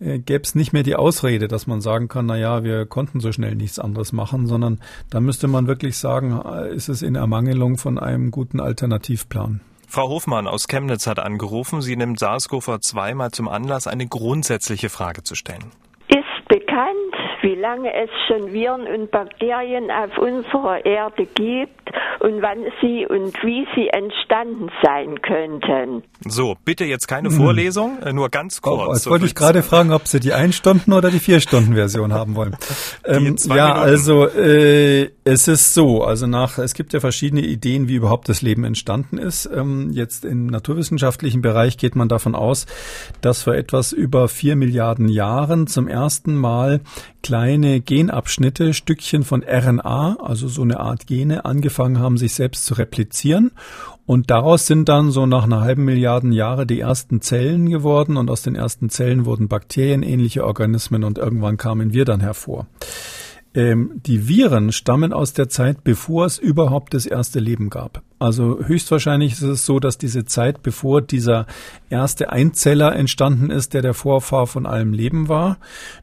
äh, 0.00 0.18
gäbe 0.18 0.42
es 0.42 0.54
nicht 0.54 0.72
mehr 0.72 0.82
die 0.82 0.96
Ausrede, 0.96 1.48
dass 1.48 1.66
man 1.66 1.80
sagen 1.80 2.08
kann, 2.08 2.26
na 2.26 2.36
ja, 2.36 2.62
wir 2.62 2.86
konnten 2.86 3.20
so 3.20 3.32
schnell 3.32 3.54
nichts 3.54 3.78
anderes 3.78 4.12
machen, 4.12 4.46
sondern 4.46 4.80
da 5.10 5.20
müsste 5.20 5.48
man 5.48 5.66
wirklich 5.66 5.96
sagen, 5.96 6.40
äh, 6.44 6.72
ist 6.72 6.88
es 6.88 7.02
in 7.02 7.14
Ermangelung 7.14 7.78
von 7.78 7.98
einem 7.98 8.30
guten 8.30 8.60
Alternativplan. 8.60 9.60
Frau 9.90 10.08
Hofmann 10.08 10.46
aus 10.46 10.68
Chemnitz 10.68 11.06
hat 11.06 11.18
angerufen. 11.18 11.80
Sie 11.80 11.96
nimmt 11.96 12.20
SARS-CoV-2 12.20 13.14
mal 13.14 13.30
zum 13.30 13.48
Anlass, 13.48 13.86
eine 13.86 14.06
grundsätzliche 14.06 14.90
Frage 14.90 15.22
zu 15.22 15.34
stellen. 15.34 15.64
Wie 17.48 17.54
lange 17.54 17.94
es 17.94 18.10
schon 18.26 18.52
Viren 18.52 18.86
und 18.86 19.10
Bakterien 19.10 19.90
auf 19.90 20.18
unserer 20.18 20.84
Erde 20.84 21.24
gibt 21.24 21.87
und 22.20 22.42
wann 22.42 22.64
sie 22.80 23.06
und 23.06 23.34
wie 23.42 23.66
sie 23.74 23.88
entstanden 23.88 24.70
sein 24.82 25.20
könnten. 25.22 26.02
So, 26.26 26.56
bitte 26.64 26.84
jetzt 26.84 27.06
keine 27.06 27.30
Vorlesung, 27.30 27.98
hm. 28.02 28.14
nur 28.14 28.28
ganz 28.28 28.60
kurz. 28.60 28.80
Oh, 28.80 28.92
jetzt 28.92 29.04
so 29.04 29.10
wollte 29.10 29.26
ich 29.26 29.34
gerade 29.34 29.62
fragen, 29.62 29.92
ob 29.92 30.06
Sie 30.06 30.20
die 30.20 30.32
Ein-Stunden- 30.32 30.92
oder 30.92 31.10
die 31.10 31.18
Vier-Stunden-Version 31.18 32.12
haben 32.12 32.34
wollen. 32.34 32.56
Ähm, 33.04 33.36
ja, 33.46 33.74
Minuten. 33.74 33.80
also 33.80 34.26
äh, 34.26 35.10
es 35.24 35.48
ist 35.48 35.74
so, 35.74 36.02
also 36.04 36.26
nach, 36.26 36.58
es 36.58 36.74
gibt 36.74 36.92
ja 36.92 37.00
verschiedene 37.00 37.42
Ideen, 37.42 37.88
wie 37.88 37.94
überhaupt 37.94 38.28
das 38.28 38.42
Leben 38.42 38.64
entstanden 38.64 39.18
ist. 39.18 39.48
Ähm, 39.54 39.90
jetzt 39.92 40.24
im 40.24 40.46
naturwissenschaftlichen 40.46 41.42
Bereich 41.42 41.78
geht 41.78 41.96
man 41.96 42.08
davon 42.08 42.34
aus, 42.34 42.66
dass 43.20 43.42
vor 43.42 43.54
etwas 43.54 43.92
über 43.92 44.28
vier 44.28 44.56
Milliarden 44.56 45.08
Jahren 45.08 45.66
zum 45.66 45.88
ersten 45.88 46.34
Mal 46.36 46.80
kleine 47.22 47.80
Genabschnitte, 47.80 48.74
Stückchen 48.74 49.22
von 49.22 49.42
RNA, 49.42 50.18
also 50.22 50.48
so 50.48 50.62
eine 50.62 50.80
Art 50.80 51.06
Gene, 51.06 51.44
angefangen 51.44 51.77
haben, 51.78 52.18
sich 52.18 52.34
selbst 52.34 52.66
zu 52.66 52.74
replizieren. 52.74 53.52
Und 54.06 54.30
daraus 54.30 54.66
sind 54.66 54.88
dann 54.88 55.10
so 55.10 55.26
nach 55.26 55.44
einer 55.44 55.60
halben 55.60 55.84
Milliarden 55.84 56.32
Jahre 56.32 56.66
die 56.66 56.80
ersten 56.80 57.20
Zellen 57.20 57.68
geworden 57.68 58.16
und 58.16 58.30
aus 58.30 58.42
den 58.42 58.54
ersten 58.54 58.88
Zellen 58.88 59.26
wurden 59.26 59.48
bakterienähnliche 59.48 60.44
Organismen 60.44 61.04
und 61.04 61.18
irgendwann 61.18 61.58
kamen 61.58 61.92
wir 61.92 62.04
dann 62.04 62.20
hervor. 62.20 62.66
Ähm, 63.54 64.00
die 64.06 64.28
Viren 64.28 64.72
stammen 64.72 65.12
aus 65.12 65.32
der 65.32 65.48
Zeit, 65.48 65.82
bevor 65.82 66.26
es 66.26 66.38
überhaupt 66.38 66.92
das 66.92 67.06
erste 67.06 67.40
Leben 67.40 67.70
gab. 67.70 68.02
Also 68.20 68.58
höchstwahrscheinlich 68.64 69.32
ist 69.34 69.42
es 69.42 69.64
so, 69.64 69.78
dass 69.78 69.96
diese 69.96 70.24
Zeit, 70.24 70.62
bevor 70.62 71.00
dieser 71.00 71.46
erste 71.88 72.30
Einzeller 72.30 72.94
entstanden 72.96 73.50
ist, 73.50 73.74
der 73.74 73.82
der 73.82 73.94
Vorfahr 73.94 74.48
von 74.48 74.66
allem 74.66 74.92
Leben 74.92 75.28
war, 75.28 75.58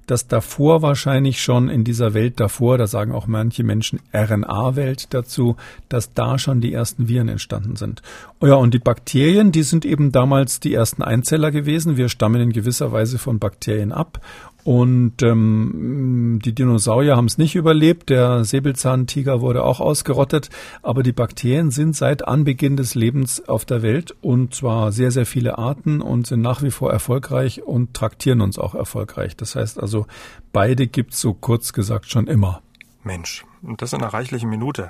dass 0.08 0.28
davor 0.28 0.82
wahrscheinlich 0.82 1.42
schon 1.42 1.70
in 1.70 1.84
dieser 1.84 2.14
Welt 2.14 2.40
davor, 2.40 2.78
da 2.78 2.88
sagen 2.88 3.12
auch 3.12 3.28
manche 3.28 3.64
Menschen 3.64 4.00
RNA-Welt 4.14 5.14
dazu, 5.14 5.58
dass 5.90 6.14
da 6.14 6.40
schon 6.40 6.62
die 6.62 6.74
ersten 6.74 7.10
Viren 7.10 7.28
entstanden 7.28 7.76
sind. 7.76 8.02
Ja, 8.42 8.56
und 8.56 8.74
die 8.74 8.80
Bakterien, 8.80 9.52
die 9.52 9.64
sind 9.64 9.84
eben 9.84 10.14
damals 10.14 10.62
die 10.62 10.74
ersten 10.74 11.04
Einzeller 11.04 11.52
gewesen. 11.52 11.98
Wir 11.98 12.08
stammen 12.08 12.42
in 12.42 12.54
gewisser 12.54 12.94
Weise 12.94 13.18
von 13.18 13.40
Bakterien 13.40 13.92
ab 13.92 14.22
und 14.66 15.22
ähm, 15.22 16.40
die 16.44 16.56
Dinosaurier 16.56 17.16
haben 17.16 17.28
es 17.28 17.38
nicht 17.38 17.54
überlebt. 17.54 18.10
Der 18.10 18.44
Säbelzahntiger 18.44 19.40
wurde 19.40 19.64
auch 19.64 19.80
ausgerottet. 19.80 20.50
Aber 20.82 21.04
die 21.04 21.12
Bakterien 21.12 21.70
sind 21.70 21.96
seit 21.96 22.28
Anbeginn 22.28 22.76
des 22.76 22.96
Lebens 22.96 23.48
auf 23.48 23.66
der 23.66 23.84
Welt 23.84 24.16
und 24.22 24.56
zwar 24.56 24.92
sehr, 24.92 25.12
sehr 25.12 25.28
viele 25.28 25.60
Arten 25.60 26.02
und 26.02 26.26
sind 26.26 26.42
nach 26.42 26.64
wie 26.64 26.72
vor 26.72 26.92
erfolgreich 26.92 27.62
und 27.62 27.94
traktieren 27.94 28.42
uns 28.42 28.58
auch 28.58 28.74
erfolgreich. 28.74 29.38
Das 29.38 29.56
heißt 29.56 29.80
also, 29.80 30.08
beide 30.52 30.88
gibt's 30.88 31.22
so 31.22 31.36
kurz 31.36 31.72
gesagt 31.72 32.10
schon 32.10 32.26
immer. 32.26 32.64
Mensch, 33.04 33.46
und 33.62 33.84
das 33.84 33.94
in 33.94 34.02
einer 34.02 34.14
reichlichen 34.14 34.50
Minute. 34.50 34.90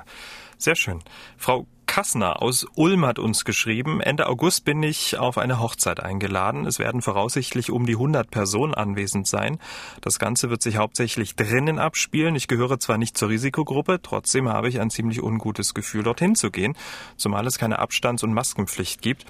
Sehr 0.56 0.74
schön. 0.74 1.00
Frau 1.36 1.66
Kassner 1.96 2.42
aus 2.42 2.66
Ulm 2.74 3.06
hat 3.06 3.18
uns 3.18 3.46
geschrieben, 3.46 4.02
Ende 4.02 4.26
August 4.26 4.66
bin 4.66 4.82
ich 4.82 5.16
auf 5.16 5.38
eine 5.38 5.60
Hochzeit 5.60 5.98
eingeladen. 5.98 6.66
Es 6.66 6.78
werden 6.78 7.00
voraussichtlich 7.00 7.70
um 7.70 7.86
die 7.86 7.94
100 7.94 8.30
Personen 8.30 8.74
anwesend 8.74 9.26
sein. 9.26 9.58
Das 10.02 10.18
Ganze 10.18 10.50
wird 10.50 10.60
sich 10.60 10.76
hauptsächlich 10.76 11.36
drinnen 11.36 11.78
abspielen. 11.78 12.34
Ich 12.34 12.48
gehöre 12.48 12.78
zwar 12.80 12.98
nicht 12.98 13.16
zur 13.16 13.30
Risikogruppe, 13.30 14.00
trotzdem 14.02 14.50
habe 14.50 14.68
ich 14.68 14.78
ein 14.78 14.90
ziemlich 14.90 15.22
ungutes 15.22 15.72
Gefühl, 15.72 16.02
dorthin 16.02 16.34
zu 16.34 16.50
gehen, 16.50 16.76
zumal 17.16 17.46
es 17.46 17.56
keine 17.56 17.78
Abstands- 17.78 18.22
und 18.22 18.34
Maskenpflicht 18.34 19.00
gibt. 19.00 19.24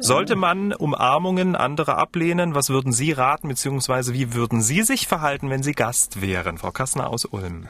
Sollte 0.00 0.34
man 0.34 0.72
Umarmungen 0.72 1.54
anderer 1.54 1.98
ablehnen? 1.98 2.52
Was 2.52 2.68
würden 2.68 2.90
Sie 2.92 3.12
raten, 3.12 3.46
beziehungsweise 3.46 4.12
wie 4.12 4.34
würden 4.34 4.60
Sie 4.60 4.82
sich 4.82 5.06
verhalten, 5.06 5.50
wenn 5.50 5.62
Sie 5.62 5.70
Gast 5.70 6.20
wären? 6.20 6.58
Frau 6.58 6.72
Kassner 6.72 7.10
aus 7.10 7.26
Ulm. 7.26 7.68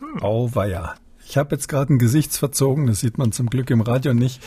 Hm. 0.00 0.22
Auweia. 0.22 0.96
Ich 1.30 1.36
habe 1.36 1.54
jetzt 1.54 1.68
gerade 1.68 1.94
ein 1.94 2.00
Gesichtsverzogen, 2.00 2.88
das 2.88 2.98
sieht 2.98 3.16
man 3.16 3.30
zum 3.30 3.50
Glück 3.50 3.70
im 3.70 3.82
Radio 3.82 4.12
nicht. 4.14 4.40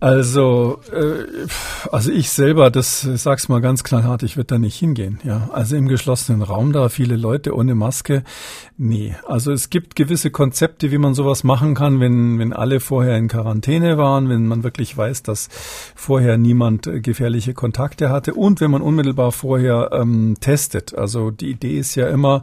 Also, 0.00 0.80
äh, 0.92 1.46
also 1.92 2.10
ich 2.10 2.30
selber, 2.30 2.72
das 2.72 3.02
sag's 3.02 3.48
mal 3.48 3.60
ganz 3.60 3.84
knallhart, 3.84 4.24
ich 4.24 4.36
würde 4.36 4.48
da 4.48 4.58
nicht 4.58 4.76
hingehen. 4.76 5.20
Ja, 5.22 5.48
also 5.52 5.76
im 5.76 5.86
geschlossenen 5.86 6.42
Raum 6.42 6.72
da 6.72 6.88
viele 6.88 7.14
Leute 7.14 7.54
ohne 7.54 7.76
Maske, 7.76 8.24
nee. 8.76 9.14
Also 9.28 9.52
es 9.52 9.70
gibt 9.70 9.94
gewisse 9.94 10.32
Konzepte, 10.32 10.90
wie 10.90 10.98
man 10.98 11.14
sowas 11.14 11.44
machen 11.44 11.76
kann, 11.76 12.00
wenn 12.00 12.40
wenn 12.40 12.52
alle 12.52 12.80
vorher 12.80 13.16
in 13.16 13.28
Quarantäne 13.28 13.96
waren, 13.96 14.28
wenn 14.28 14.48
man 14.48 14.64
wirklich 14.64 14.96
weiß, 14.96 15.22
dass 15.22 15.48
vorher 15.94 16.36
niemand 16.36 16.90
gefährliche 16.92 17.54
Kontakte 17.54 18.10
hatte 18.10 18.34
und 18.34 18.60
wenn 18.60 18.72
man 18.72 18.82
unmittelbar 18.82 19.30
vorher 19.30 19.90
ähm, 19.92 20.34
testet. 20.40 20.98
Also 20.98 21.30
die 21.30 21.50
Idee 21.50 21.78
ist 21.78 21.94
ja 21.94 22.08
immer 22.08 22.42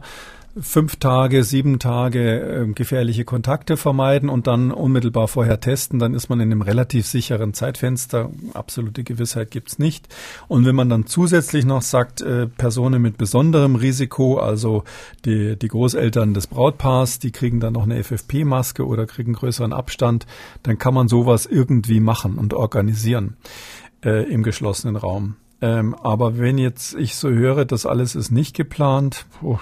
fünf 0.58 0.96
Tage, 0.96 1.44
sieben 1.44 1.78
Tage 1.78 2.40
äh, 2.40 2.72
gefährliche 2.72 3.24
Kontakte 3.24 3.76
vermeiden 3.76 4.28
und 4.28 4.46
dann 4.46 4.72
unmittelbar 4.72 5.28
vorher 5.28 5.60
testen, 5.60 5.98
dann 5.98 6.14
ist 6.14 6.28
man 6.28 6.40
in 6.40 6.50
einem 6.50 6.62
relativ 6.62 7.06
sicheren 7.06 7.54
Zeitfenster. 7.54 8.30
Absolute 8.54 9.04
Gewissheit 9.04 9.50
gibt's 9.50 9.78
nicht. 9.78 10.08
Und 10.48 10.66
wenn 10.66 10.74
man 10.74 10.88
dann 10.88 11.06
zusätzlich 11.06 11.64
noch 11.64 11.82
sagt, 11.82 12.20
äh, 12.20 12.46
Personen 12.46 13.00
mit 13.00 13.18
besonderem 13.18 13.76
Risiko, 13.76 14.38
also 14.38 14.84
die, 15.24 15.56
die 15.56 15.68
Großeltern 15.68 16.34
des 16.34 16.46
Brautpaars, 16.46 17.18
die 17.18 17.30
kriegen 17.30 17.60
dann 17.60 17.74
noch 17.74 17.84
eine 17.84 18.02
FFP-Maske 18.02 18.86
oder 18.86 19.06
kriegen 19.06 19.34
größeren 19.34 19.72
Abstand, 19.72 20.26
dann 20.62 20.78
kann 20.78 20.94
man 20.94 21.08
sowas 21.08 21.46
irgendwie 21.46 22.00
machen 22.00 22.38
und 22.38 22.54
organisieren 22.54 23.36
äh, 24.04 24.30
im 24.30 24.42
geschlossenen 24.42 24.96
Raum. 24.96 25.36
Ähm, 25.62 25.94
aber 25.94 26.38
wenn 26.38 26.58
jetzt 26.58 26.94
ich 26.94 27.16
so 27.16 27.28
höre, 27.28 27.64
das 27.64 27.84
alles 27.84 28.14
ist 28.14 28.30
nicht 28.30 28.56
geplant, 28.56 29.26
puh, 29.38 29.58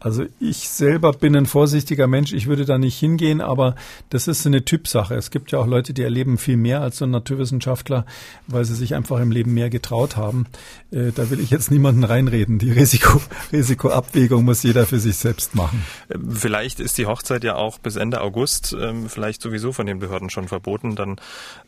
also 0.00 0.24
ich 0.38 0.68
selber 0.68 1.12
bin 1.12 1.34
ein 1.34 1.46
vorsichtiger 1.46 2.06
Mensch, 2.06 2.32
ich 2.32 2.46
würde 2.46 2.64
da 2.64 2.78
nicht 2.78 2.98
hingehen, 2.98 3.40
aber 3.40 3.74
das 4.10 4.28
ist 4.28 4.46
eine 4.46 4.64
Typsache. 4.64 5.14
Es 5.14 5.30
gibt 5.30 5.50
ja 5.50 5.58
auch 5.58 5.66
Leute, 5.66 5.92
die 5.92 6.02
erleben 6.02 6.38
viel 6.38 6.56
mehr 6.56 6.82
als 6.82 6.98
so 6.98 7.04
ein 7.04 7.10
Naturwissenschaftler, 7.10 8.06
weil 8.46 8.64
sie 8.64 8.74
sich 8.74 8.94
einfach 8.94 9.20
im 9.20 9.32
Leben 9.32 9.54
mehr 9.54 9.70
getraut 9.70 10.16
haben. 10.16 10.46
Äh, 10.92 11.10
da 11.12 11.30
will 11.30 11.40
ich 11.40 11.50
jetzt 11.50 11.70
niemanden 11.70 12.04
reinreden. 12.04 12.58
Die 12.58 12.70
Risiko, 12.70 13.20
Risikoabwägung 13.52 14.44
muss 14.44 14.62
jeder 14.62 14.86
für 14.86 15.00
sich 15.00 15.16
selbst 15.16 15.54
machen. 15.54 15.84
Vielleicht 16.30 16.78
ist 16.78 16.96
die 16.98 17.06
Hochzeit 17.06 17.42
ja 17.42 17.56
auch 17.56 17.78
bis 17.78 17.96
Ende 17.96 18.20
August 18.20 18.76
ähm, 18.78 19.08
vielleicht 19.08 19.42
sowieso 19.42 19.72
von 19.72 19.86
den 19.86 19.98
Behörden 19.98 20.30
schon 20.30 20.46
verboten. 20.46 20.94
Dann 20.94 21.16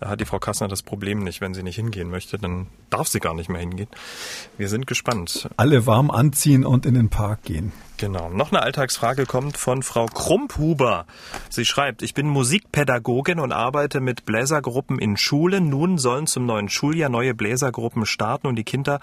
hat 0.00 0.20
die 0.20 0.24
Frau 0.24 0.38
Kassner 0.38 0.68
das 0.68 0.82
Problem 0.82 1.24
nicht. 1.24 1.40
Wenn 1.40 1.54
sie 1.54 1.62
nicht 1.62 1.76
hingehen 1.76 2.10
möchte, 2.10 2.38
dann 2.38 2.68
darf 2.90 3.08
sie 3.08 3.18
gar 3.18 3.34
nicht 3.34 3.48
mehr 3.48 3.60
hingehen. 3.60 3.88
Wir 4.56 4.68
sind 4.68 4.86
gespannt. 4.86 5.48
Alle 5.56 5.86
warm 5.86 6.10
anziehen 6.10 6.64
und 6.64 6.86
in 6.86 6.94
den 6.94 7.08
Park 7.08 7.42
gehen. 7.42 7.72
Genau. 8.00 8.30
Noch 8.30 8.50
eine 8.50 8.62
Alltagsfrage 8.62 9.26
kommt 9.26 9.58
von 9.58 9.82
Frau 9.82 10.06
Krumphuber. 10.06 11.04
Sie 11.50 11.66
schreibt, 11.66 12.00
ich 12.00 12.14
bin 12.14 12.28
Musikpädagogin 12.28 13.38
und 13.38 13.52
arbeite 13.52 14.00
mit 14.00 14.24
Bläsergruppen 14.24 14.98
in 14.98 15.18
Schulen. 15.18 15.68
Nun 15.68 15.98
sollen 15.98 16.26
zum 16.26 16.46
neuen 16.46 16.70
Schuljahr 16.70 17.10
neue 17.10 17.34
Bläsergruppen 17.34 18.06
starten 18.06 18.46
und 18.46 18.56
die 18.56 18.64
Kinder 18.64 19.00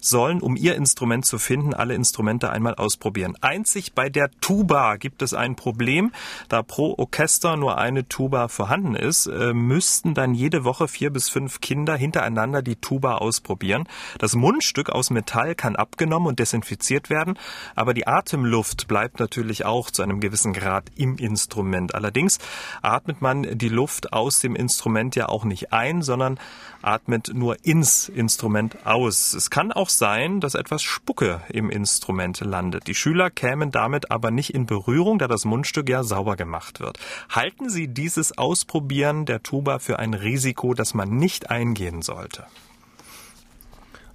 sollen, 0.00 0.40
um 0.40 0.56
ihr 0.56 0.74
Instrument 0.74 1.24
zu 1.26 1.38
finden, 1.38 1.74
alle 1.74 1.94
Instrumente 1.94 2.50
einmal 2.50 2.74
ausprobieren. 2.74 3.36
Einzig 3.40 3.92
bei 3.92 4.08
der 4.08 4.32
Tuba 4.40 4.96
gibt 4.96 5.22
es 5.22 5.32
ein 5.32 5.54
Problem. 5.54 6.10
Da 6.48 6.64
pro 6.64 6.96
Orchester 6.98 7.56
nur 7.56 7.78
eine 7.78 8.08
Tuba 8.08 8.48
vorhanden 8.48 8.96
ist, 8.96 9.26
äh, 9.26 9.54
müssten 9.54 10.12
dann 10.14 10.34
jede 10.34 10.64
Woche 10.64 10.88
vier 10.88 11.10
bis 11.10 11.28
fünf 11.28 11.60
Kinder 11.60 11.94
hintereinander 11.94 12.62
die 12.62 12.74
Tuba 12.74 13.18
ausprobieren. 13.18 13.86
Das 14.18 14.34
Mundstück 14.34 14.90
aus 14.90 15.10
Metall 15.10 15.54
kann 15.54 15.76
abgenommen 15.76 16.26
und 16.26 16.40
desinfiziert 16.40 17.10
werden, 17.10 17.38
aber 17.76 17.94
die 17.94 18.08
Atem 18.08 18.39
Atemluft 18.40 18.88
bleibt 18.88 19.20
natürlich 19.20 19.66
auch 19.66 19.90
zu 19.90 20.02
einem 20.02 20.18
gewissen 20.18 20.54
Grad 20.54 20.84
im 20.96 21.18
Instrument. 21.18 21.94
Allerdings 21.94 22.38
atmet 22.80 23.20
man 23.20 23.58
die 23.58 23.68
Luft 23.68 24.14
aus 24.14 24.40
dem 24.40 24.56
Instrument 24.56 25.14
ja 25.14 25.28
auch 25.28 25.44
nicht 25.44 25.74
ein, 25.74 26.00
sondern 26.00 26.40
atmet 26.80 27.32
nur 27.34 27.62
ins 27.66 28.08
Instrument 28.08 28.86
aus. 28.86 29.34
Es 29.34 29.50
kann 29.50 29.72
auch 29.72 29.90
sein, 29.90 30.40
dass 30.40 30.54
etwas 30.54 30.82
Spucke 30.82 31.42
im 31.50 31.68
Instrument 31.68 32.40
landet. 32.40 32.86
Die 32.86 32.94
Schüler 32.94 33.28
kämen 33.28 33.70
damit 33.70 34.10
aber 34.10 34.30
nicht 34.30 34.54
in 34.54 34.64
Berührung, 34.64 35.18
da 35.18 35.28
das 35.28 35.44
Mundstück 35.44 35.90
ja 35.90 36.02
sauber 36.02 36.36
gemacht 36.36 36.80
wird. 36.80 36.98
Halten 37.28 37.68
Sie 37.68 37.88
dieses 37.88 38.38
Ausprobieren 38.38 39.26
der 39.26 39.42
Tuba 39.42 39.80
für 39.80 39.98
ein 39.98 40.14
Risiko, 40.14 40.72
das 40.72 40.94
man 40.94 41.10
nicht 41.10 41.50
eingehen 41.50 42.00
sollte? 42.00 42.46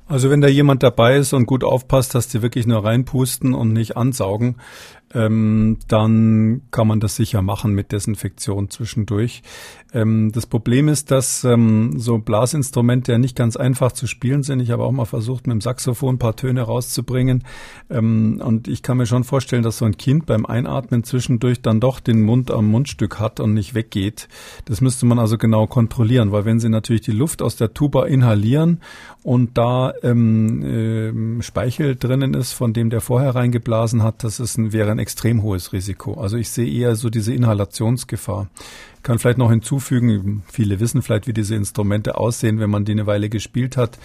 Also 0.07 0.29
wenn 0.29 0.41
da 0.41 0.47
jemand 0.47 0.83
dabei 0.83 1.17
ist 1.17 1.33
und 1.33 1.47
gut 1.47 1.63
aufpasst, 1.63 2.13
dass 2.13 2.27
die 2.27 2.41
wirklich 2.41 2.67
nur 2.67 2.85
reinpusten 2.85 3.53
und 3.55 3.73
nicht 3.73 3.97
ansaugen, 3.97 4.57
ähm, 5.15 5.77
dann 5.87 6.61
kann 6.71 6.87
man 6.87 6.99
das 6.99 7.15
sicher 7.15 7.41
machen 7.41 7.73
mit 7.73 7.91
Desinfektion 7.91 8.69
zwischendurch. 8.69 9.41
Ähm, 9.95 10.33
das 10.33 10.45
Problem 10.45 10.89
ist, 10.89 11.09
dass 11.09 11.45
ähm, 11.45 11.93
so 11.97 12.17
Blasinstrumente 12.17 13.13
ja 13.13 13.17
nicht 13.17 13.35
ganz 13.35 13.55
einfach 13.55 13.93
zu 13.93 14.07
spielen 14.07 14.43
sind. 14.43 14.59
Ich 14.59 14.71
habe 14.71 14.83
auch 14.83 14.91
mal 14.91 15.05
versucht, 15.05 15.47
mit 15.47 15.53
dem 15.53 15.61
Saxophon 15.61 16.15
ein 16.15 16.19
paar 16.19 16.35
Töne 16.35 16.63
rauszubringen. 16.63 17.45
Ähm, 17.89 18.41
und 18.43 18.67
ich 18.67 18.83
kann 18.83 18.97
mir 18.97 19.05
schon 19.05 19.23
vorstellen, 19.23 19.63
dass 19.63 19.77
so 19.77 19.85
ein 19.85 19.95
Kind 19.95 20.25
beim 20.25 20.45
Einatmen 20.45 21.05
zwischendurch 21.05 21.61
dann 21.61 21.79
doch 21.79 22.01
den 22.01 22.21
Mund 22.21 22.51
am 22.51 22.67
Mundstück 22.67 23.19
hat 23.19 23.39
und 23.39 23.53
nicht 23.53 23.73
weggeht. 23.73 24.27
Das 24.65 24.81
müsste 24.81 25.05
man 25.05 25.17
also 25.17 25.37
genau 25.37 25.65
kontrollieren, 25.65 26.33
weil 26.33 26.43
wenn 26.43 26.59
sie 26.59 26.69
natürlich 26.69 27.03
die 27.03 27.11
Luft 27.11 27.41
aus 27.41 27.55
der 27.55 27.73
Tuba 27.73 28.05
inhalieren 28.05 28.81
und 29.23 29.57
da 29.57 29.91
äh, 29.91 31.13
Speichel 31.41 31.95
drinnen 31.95 32.33
ist, 32.33 32.51
von 32.51 32.73
dem 32.73 32.89
der 32.89 32.99
vorher 32.99 33.33
reingeblasen 33.33 34.03
hat, 34.03 34.25
das 34.25 34.41
ist 34.41 34.57
ein, 34.57 34.73
wäre 34.73 34.91
ein 34.91 34.99
extrem 35.05 35.43
hohes 35.43 35.71
Risiko. 35.71 36.15
Also 36.15 36.35
ich 36.35 36.49
sehe 36.49 36.67
eher 36.67 36.95
so 36.95 37.11
diese 37.11 37.31
Inhalationsgefahr 37.31 38.47
kann 39.05 39.19
vielleicht 39.19 39.37
noch 39.37 39.51
hinzufügen, 39.51 40.41
viele 40.51 40.79
wissen 40.79 41.03
vielleicht, 41.03 41.27
wie 41.27 41.33
diese 41.33 41.53
Instrumente 41.55 42.17
aussehen, 42.17 42.59
wenn 42.59 42.71
man 42.71 42.85
die 42.85 42.93
eine 42.93 43.05
Weile 43.05 43.29
gespielt 43.29 43.77
hat. 43.77 43.99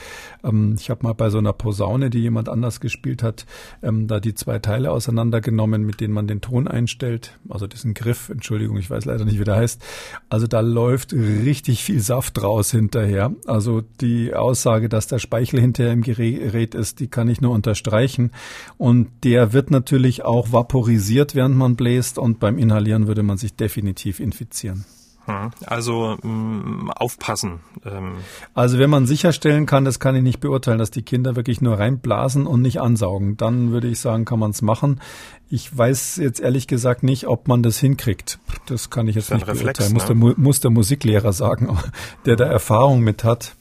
Ähm, 0.45 0.77
ich 0.79 0.91
habe 0.91 1.05
mal 1.05 1.15
bei 1.15 1.31
so 1.31 1.39
einer 1.39 1.55
Posaune, 1.55 2.11
die 2.11 2.19
jemand 2.19 2.51
anders 2.51 2.81
gespielt 2.81 3.23
hat, 3.23 3.47
ähm, 3.83 4.09
da 4.09 4.21
die 4.21 4.35
zwei 4.35 4.59
Teile 4.59 4.91
auseinandergenommen, 4.93 5.85
mit 5.85 6.01
denen 6.03 6.13
man 6.13 6.27
den 6.27 6.43
Ton 6.43 6.69
einstellt. 6.69 7.39
Also 7.49 7.67
diesen 7.67 7.95
Griff, 7.95 8.29
Entschuldigung, 8.29 8.77
ich 8.77 8.91
weiß 8.91 9.07
leider 9.07 9.25
nicht, 9.25 9.41
wie 9.41 9.45
der 9.45 9.57
heißt. 9.57 9.83
Also 10.29 10.47
da 10.47 10.61
läuft 10.61 11.15
richtig 11.15 11.83
viel 11.83 12.01
Saft 12.01 12.43
raus 12.43 12.71
hinterher. 12.71 13.33
Also 13.47 13.83
die 14.03 14.35
Aussage, 14.35 14.91
dass 14.91 15.07
der 15.07 15.19
Speichel 15.19 15.61
hinterher 15.61 15.95
im 15.95 16.03
Gerät 16.03 16.75
ist, 16.75 17.01
die 17.01 17.09
kann 17.09 17.31
ich 17.31 17.41
nur 17.41 17.53
unterstreichen. 17.53 18.33
Und 18.77 19.09
der 19.25 19.55
wird 19.55 19.71
natürlich 19.71 20.27
auch 20.27 20.53
vaporisiert, 20.53 21.35
während 21.35 21.57
man 21.57 21.75
bläst. 21.75 22.19
Und 22.19 22.39
beim 22.39 22.59
Inhalieren 22.59 23.07
würde 23.07 23.23
man 23.23 23.39
sich 23.39 23.55
definitiv 23.55 24.21
infizieren. 24.21 24.85
Hm. 25.31 25.51
Also 25.67 26.17
mh, 26.23 26.29
mm, 26.29 26.91
aufpassen. 26.91 27.61
Ähm. 27.85 28.15
Also 28.55 28.79
wenn 28.79 28.91
man 28.91 29.07
sicherstellen 29.07 29.67
kann, 29.67 29.85
das 29.85 30.01
kann 30.01 30.17
ich 30.17 30.23
nicht 30.23 30.41
beurteilen, 30.41 30.79
dass 30.79 30.91
die 30.91 31.03
Kinder 31.03 31.37
wirklich 31.37 31.61
nur 31.61 31.79
reinblasen 31.79 32.47
und 32.47 32.63
nicht 32.63 32.81
ansaugen, 32.81 33.37
dann 33.37 33.71
würde 33.73 33.89
ich 33.89 34.01
sagen, 34.01 34.25
kann 34.25 34.39
man 34.39 34.51
es 34.51 34.63
machen. 34.63 35.01
Ich 35.49 35.77
weiß 35.77 36.17
jetzt 36.17 36.41
ehrlich 36.41 36.67
gesagt 36.67 37.03
nicht, 37.03 37.27
ob 37.27 37.49
man 37.49 37.63
das 37.63 37.79
hinkriegt. 37.79 38.39
Das 38.67 38.91
kann 38.91 39.09
ich 39.09 39.17
jetzt 39.17 39.33
nicht 39.33 39.47
Reflex, 39.47 39.79
beurteilen. 39.79 39.93
Muss, 39.93 40.09
ne? 40.09 40.15
der, 40.15 40.35
muss 40.39 40.61
der 40.61 40.71
Musiklehrer 40.71 41.33
sagen, 41.33 41.77
der 42.27 42.37
da 42.37 42.45
Erfahrung 42.45 43.01
mit 43.01 43.25
hat, 43.25 43.57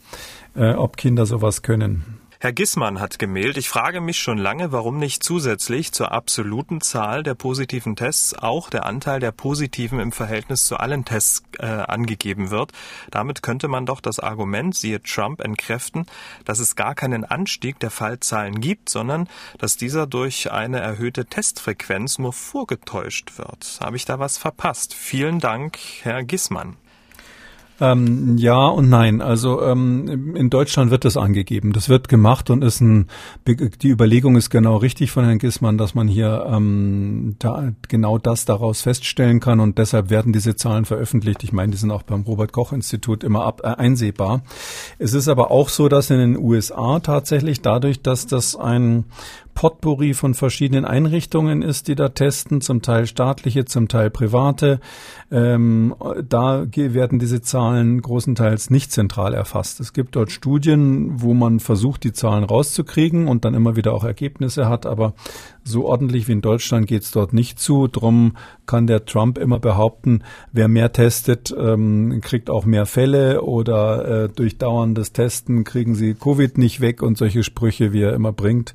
äh, 0.56 0.74
ob 0.74 0.98
Kinder 0.98 1.26
sowas 1.26 1.62
können. 1.62 2.19
Herr 2.42 2.54
Gissmann 2.54 3.02
hat 3.02 3.20
gemeldet, 3.20 3.58
ich 3.58 3.68
frage 3.68 4.00
mich 4.00 4.18
schon 4.18 4.38
lange, 4.38 4.72
warum 4.72 4.98
nicht 4.98 5.24
zusätzlich 5.24 5.92
zur 5.92 6.14
absoluten 6.14 6.80
Zahl 6.80 7.22
der 7.22 7.36
positiven 7.36 7.98
Tests 7.98 8.34
auch 8.34 8.70
der 8.70 8.86
Anteil 8.86 9.20
der 9.20 9.34
positiven 9.34 10.00
im 10.00 10.14
Verhältnis 10.14 10.66
zu 10.66 10.78
allen 10.78 11.04
Tests 11.04 11.44
äh, 11.58 11.66
angegeben 11.66 12.50
wird. 12.50 12.72
Damit 13.12 13.42
könnte 13.42 13.68
man 13.68 13.86
doch 13.86 14.00
das 14.00 14.22
Argument, 14.22 14.74
siehe 14.74 15.04
Trump, 15.04 15.42
entkräften, 15.42 16.06
dass 16.46 16.60
es 16.60 16.78
gar 16.78 16.96
keinen 16.96 17.26
Anstieg 17.26 17.78
der 17.82 17.92
Fallzahlen 17.92 18.62
gibt, 18.62 18.88
sondern 18.88 19.28
dass 19.58 19.76
dieser 19.76 20.08
durch 20.08 20.50
eine 20.50 20.80
erhöhte 20.80 21.26
Testfrequenz 21.26 22.20
nur 22.20 22.32
vorgetäuscht 22.32 23.38
wird. 23.38 23.80
Habe 23.82 23.98
ich 23.98 24.06
da 24.06 24.18
was 24.18 24.38
verpasst? 24.38 24.94
Vielen 24.94 25.42
Dank, 25.42 25.78
Herr 26.04 26.24
Gissmann. 26.24 26.78
Ähm, 27.82 28.38
ja 28.38 28.68
und 28.68 28.90
nein. 28.90 29.22
Also 29.22 29.62
ähm, 29.62 30.36
in 30.36 30.50
Deutschland 30.50 30.92
wird 30.92 31.06
das 31.06 31.18
angegeben. 31.18 31.74
Das 31.74 31.90
wird 31.90 32.10
gemacht 32.10 32.50
und 32.50 32.64
ist 32.64 32.82
ein 32.82 33.08
die 33.48 33.90
Überlegung 33.90 34.36
ist 34.36 34.50
genau 34.50 34.78
richtig 34.78 35.12
von 35.12 35.26
Herrn 35.26 35.40
Gissmann, 35.40 35.78
dass 35.78 35.96
man 35.96 36.08
hier 36.08 36.46
ähm, 36.50 37.36
da 37.40 37.72
genau 37.88 38.18
das 38.18 38.46
daraus 38.46 38.82
feststellen 38.82 39.40
kann 39.40 39.60
und 39.60 39.78
deshalb 39.78 40.10
werden 40.10 40.34
diese 40.34 40.56
Zahlen 40.56 40.86
veröffentlicht. 40.86 41.44
Ich 41.44 41.54
meine, 41.54 41.72
die 41.72 41.78
sind 41.78 41.92
auch 41.92 42.04
beim 42.04 42.22
Robert 42.22 42.52
Koch 42.52 42.74
Institut 42.74 43.24
immer 43.24 43.46
ab, 43.46 43.62
äh, 43.64 43.68
einsehbar. 43.68 44.42
Es 44.98 45.14
ist 45.14 45.28
aber 45.28 45.52
auch 45.52 45.70
so, 45.70 45.90
dass 45.90 46.10
in 46.10 46.20
den 46.20 46.38
USA 46.38 47.00
tatsächlich 47.00 47.62
dadurch, 47.62 48.02
dass 48.02 48.28
das 48.28 48.56
ein 48.56 49.06
Potpourri 49.60 50.14
von 50.14 50.36
verschiedenen 50.36 50.86
Einrichtungen 50.86 51.62
ist, 51.62 51.90
die 51.90 51.96
da 51.96 52.08
testen, 52.08 52.62
zum 52.62 52.82
Teil 52.82 53.08
staatliche, 53.08 53.66
zum 53.66 53.90
Teil 53.90 54.10
private. 54.10 54.80
Ähm, 55.32 55.94
da 56.30 56.66
werden 56.74 57.20
diese 57.20 57.42
Zahlen 57.70 58.02
großenteils 58.02 58.72
nicht 58.72 58.92
zentral 58.92 59.36
erfasst. 59.36 59.80
Es 59.80 59.94
gibt 59.94 60.16
dort 60.16 60.32
Studien, 60.32 61.22
wo 61.22 61.36
man 61.36 61.60
versucht, 61.60 62.04
die 62.04 62.14
Zahlen 62.14 62.44
rauszukriegen 62.44 63.28
und 63.28 63.46
dann 63.46 63.54
immer 63.54 63.76
wieder 63.76 63.94
auch 63.94 64.04
Ergebnisse 64.04 64.68
hat, 64.68 64.88
aber 64.88 65.14
so 65.64 65.86
ordentlich 65.86 66.28
wie 66.28 66.32
in 66.32 66.42
Deutschland 66.42 66.88
geht 66.88 67.04
es 67.04 67.12
dort 67.12 67.32
nicht 67.32 67.60
zu. 67.60 67.88
Drum 67.88 68.38
kann 68.66 68.88
der 68.88 69.06
Trump 69.06 69.38
immer 69.38 69.60
behaupten, 69.60 70.24
wer 70.52 70.68
mehr 70.68 70.92
testet, 70.94 71.54
ähm, 71.56 72.22
kriegt 72.22 72.50
auch 72.50 72.66
mehr 72.66 72.88
Fälle 72.88 73.44
oder 73.44 74.24
äh, 74.24 74.30
durch 74.30 74.58
dauerndes 74.58 75.14
Testen 75.14 75.64
kriegen 75.64 75.94
sie 75.94 76.16
Covid 76.16 76.58
nicht 76.58 76.82
weg 76.82 77.04
und 77.04 77.20
solche 77.20 77.44
Sprüche, 77.44 77.94
wie 77.94 78.02
er 78.02 78.14
immer 78.14 78.32
bringt. 78.32 78.74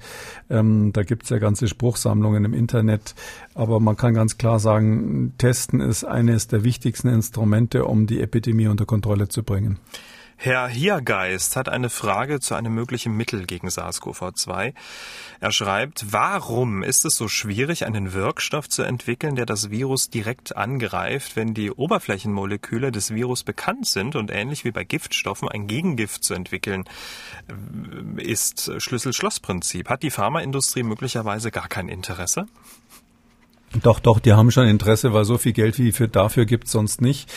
Ähm, 0.50 0.92
da 0.92 1.02
gibt's 1.02 1.30
ja 1.30 1.38
ganze 1.38 1.68
Spruchsammlungen 1.68 2.44
im 2.44 2.54
Internet. 2.54 3.14
Aber 3.54 3.80
man 3.80 3.96
kann 3.96 4.14
ganz 4.14 4.38
klar 4.38 4.58
sagen, 4.58 5.34
Testen 5.38 5.80
ist 5.80 6.04
eines 6.04 6.48
der 6.48 6.64
wichtigsten 6.64 7.08
Instrumente, 7.08 7.84
um 7.84 8.06
die 8.06 8.20
Epidemie 8.20 8.68
unter 8.68 8.86
Kontrolle 8.86 9.28
zu 9.28 9.42
bringen. 9.42 9.78
Herr 10.36 10.68
Hiergeist 10.68 11.56
hat 11.56 11.68
eine 11.68 11.88
Frage 11.88 12.40
zu 12.40 12.54
einem 12.54 12.74
möglichen 12.74 13.16
Mittel 13.16 13.46
gegen 13.46 13.68
SARS-CoV-2. 13.68 14.74
Er 15.40 15.52
schreibt, 15.52 16.12
warum 16.12 16.82
ist 16.82 17.04
es 17.04 17.16
so 17.16 17.28
schwierig, 17.28 17.86
einen 17.86 18.12
Wirkstoff 18.12 18.68
zu 18.68 18.82
entwickeln, 18.82 19.36
der 19.36 19.46
das 19.46 19.70
Virus 19.70 20.10
direkt 20.10 20.56
angreift, 20.56 21.36
wenn 21.36 21.54
die 21.54 21.70
Oberflächenmoleküle 21.70 22.92
des 22.92 23.14
Virus 23.14 23.42
bekannt 23.42 23.86
sind 23.86 24.16
und 24.16 24.30
ähnlich 24.30 24.64
wie 24.64 24.72
bei 24.72 24.84
Giftstoffen 24.84 25.48
ein 25.48 25.66
Gegengift 25.66 26.24
zu 26.24 26.34
entwickeln, 26.34 26.84
ist 28.16 28.70
Schlüssel-Schloss-Prinzip. 28.78 29.88
Hat 29.88 30.02
die 30.02 30.10
Pharmaindustrie 30.10 30.82
möglicherweise 30.82 31.50
gar 31.50 31.68
kein 31.68 31.88
Interesse? 31.88 32.46
Doch, 33.82 33.98
doch, 33.98 34.20
die 34.20 34.32
haben 34.32 34.50
schon 34.50 34.66
Interesse, 34.66 35.12
weil 35.12 35.24
so 35.24 35.38
viel 35.38 35.52
Geld 35.52 35.78
wie 35.78 35.92
für 35.92 36.08
dafür 36.08 36.44
gibt's 36.44 36.72
sonst 36.72 37.00
nicht. 37.00 37.30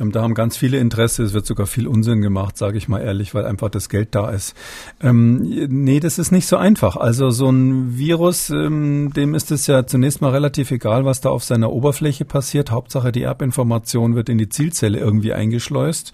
Ähm, 0.00 0.12
da 0.12 0.22
haben 0.22 0.34
ganz 0.34 0.56
viele 0.56 0.78
Interesse. 0.78 1.22
Es 1.22 1.32
wird 1.32 1.46
sogar 1.46 1.66
viel 1.66 1.86
Unsinn 1.86 2.20
gemacht, 2.20 2.56
sage 2.56 2.78
ich 2.78 2.88
mal 2.88 3.00
ehrlich, 3.00 3.34
weil 3.34 3.46
einfach 3.46 3.70
das 3.70 3.88
Geld 3.88 4.14
da 4.14 4.30
ist. 4.30 4.54
Ähm, 5.00 5.42
nee, 5.68 6.00
das 6.00 6.18
ist 6.18 6.32
nicht 6.32 6.46
so 6.46 6.56
einfach. 6.56 6.96
Also 6.96 7.30
so 7.30 7.48
ein 7.50 7.96
Virus, 7.96 8.50
ähm, 8.50 9.12
dem 9.14 9.34
ist 9.34 9.50
es 9.50 9.66
ja 9.66 9.86
zunächst 9.86 10.20
mal 10.20 10.30
relativ 10.30 10.70
egal, 10.70 11.04
was 11.04 11.20
da 11.20 11.30
auf 11.30 11.44
seiner 11.44 11.72
Oberfläche 11.72 12.24
passiert. 12.24 12.70
Hauptsache 12.70 13.12
die 13.12 13.22
Erbinformation 13.22 14.14
wird 14.14 14.28
in 14.28 14.38
die 14.38 14.48
Zielzelle 14.48 14.98
irgendwie 14.98 15.32
eingeschleust. 15.32 16.12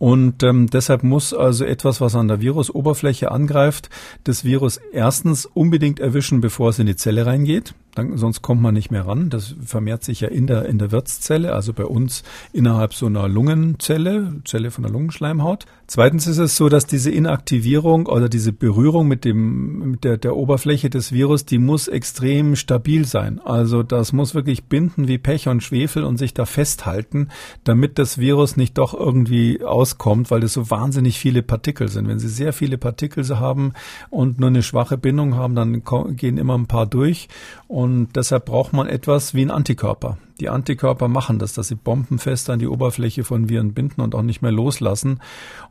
Und 0.00 0.42
ähm, 0.42 0.66
deshalb 0.66 1.02
muss 1.02 1.34
also 1.34 1.66
etwas, 1.66 2.00
was 2.00 2.14
an 2.14 2.26
der 2.26 2.40
Virusoberfläche 2.40 3.30
angreift, 3.30 3.90
das 4.24 4.44
Virus 4.46 4.80
erstens 4.94 5.44
unbedingt 5.44 6.00
erwischen, 6.00 6.40
bevor 6.40 6.70
es 6.70 6.78
in 6.78 6.86
die 6.86 6.96
Zelle 6.96 7.26
reingeht. 7.26 7.74
Dann, 7.94 8.16
sonst 8.16 8.40
kommt 8.40 8.62
man 8.62 8.72
nicht 8.72 8.90
mehr 8.90 9.06
ran. 9.06 9.28
Das 9.28 9.54
vermehrt 9.62 10.02
sich 10.02 10.22
ja 10.22 10.28
in 10.28 10.46
der, 10.46 10.64
in 10.64 10.78
der 10.78 10.90
Wirtszelle, 10.90 11.52
also 11.52 11.74
bei 11.74 11.84
uns 11.84 12.22
innerhalb 12.54 12.94
so 12.94 13.04
einer 13.04 13.28
Lungenzelle, 13.28 14.40
Zelle 14.46 14.70
von 14.70 14.84
der 14.84 14.92
Lungenschleimhaut. 14.92 15.66
Zweitens 15.92 16.28
ist 16.28 16.38
es 16.38 16.54
so, 16.54 16.68
dass 16.68 16.86
diese 16.86 17.10
Inaktivierung 17.10 18.06
oder 18.06 18.28
diese 18.28 18.52
Berührung 18.52 19.08
mit 19.08 19.24
dem, 19.24 19.90
mit 19.90 20.04
der, 20.04 20.18
der 20.18 20.36
Oberfläche 20.36 20.88
des 20.88 21.10
Virus, 21.10 21.46
die 21.46 21.58
muss 21.58 21.88
extrem 21.88 22.54
stabil 22.54 23.04
sein. 23.04 23.40
Also 23.40 23.82
das 23.82 24.12
muss 24.12 24.32
wirklich 24.32 24.66
binden 24.66 25.08
wie 25.08 25.18
Pech 25.18 25.48
und 25.48 25.64
Schwefel 25.64 26.04
und 26.04 26.16
sich 26.16 26.32
da 26.32 26.46
festhalten, 26.46 27.30
damit 27.64 27.98
das 27.98 28.18
Virus 28.18 28.56
nicht 28.56 28.78
doch 28.78 28.94
irgendwie 28.94 29.64
auskommt, 29.64 30.30
weil 30.30 30.44
es 30.44 30.52
so 30.52 30.70
wahnsinnig 30.70 31.18
viele 31.18 31.42
Partikel 31.42 31.88
sind. 31.88 32.06
Wenn 32.06 32.20
Sie 32.20 32.28
sehr 32.28 32.52
viele 32.52 32.78
Partikel 32.78 33.28
haben 33.40 33.72
und 34.10 34.38
nur 34.38 34.50
eine 34.50 34.62
schwache 34.62 34.96
Bindung 34.96 35.34
haben, 35.34 35.56
dann 35.56 35.82
gehen 36.14 36.38
immer 36.38 36.56
ein 36.56 36.68
paar 36.68 36.86
durch 36.86 37.28
und 37.66 38.14
deshalb 38.14 38.44
braucht 38.44 38.72
man 38.72 38.86
etwas 38.86 39.34
wie 39.34 39.42
ein 39.42 39.50
Antikörper. 39.50 40.18
Die 40.40 40.48
Antikörper 40.48 41.08
machen 41.08 41.38
das, 41.38 41.52
dass 41.52 41.68
sie 41.68 41.74
bombenfest 41.74 42.48
an 42.48 42.58
die 42.58 42.66
Oberfläche 42.66 43.24
von 43.24 43.50
Viren 43.50 43.74
binden 43.74 44.00
und 44.00 44.14
auch 44.14 44.22
nicht 44.22 44.40
mehr 44.40 44.50
loslassen. 44.50 45.20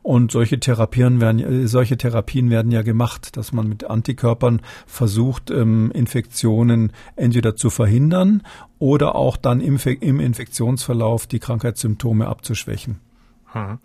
Und 0.02 0.30
solche 0.30 0.60
Therapien 0.60 1.20
werden, 1.20 1.40
äh, 1.40 1.66
solche 1.66 1.98
Therapien 1.98 2.50
werden 2.50 2.70
ja 2.70 2.82
gemacht, 2.82 3.36
dass 3.36 3.52
man 3.52 3.68
mit 3.68 3.84
Antikörpern 3.84 4.62
versucht, 4.86 5.50
ähm, 5.50 5.90
Infektionen 5.90 6.92
entweder 7.16 7.56
zu 7.56 7.68
verhindern 7.68 8.42
oder 8.78 9.16
auch 9.16 9.36
dann 9.36 9.60
im, 9.60 9.76
im 10.00 10.20
Infektionsverlauf 10.20 11.26
die 11.26 11.40
Krankheitssymptome 11.40 12.28
abzuschwächen. 12.28 13.00
Hm. 13.52 13.78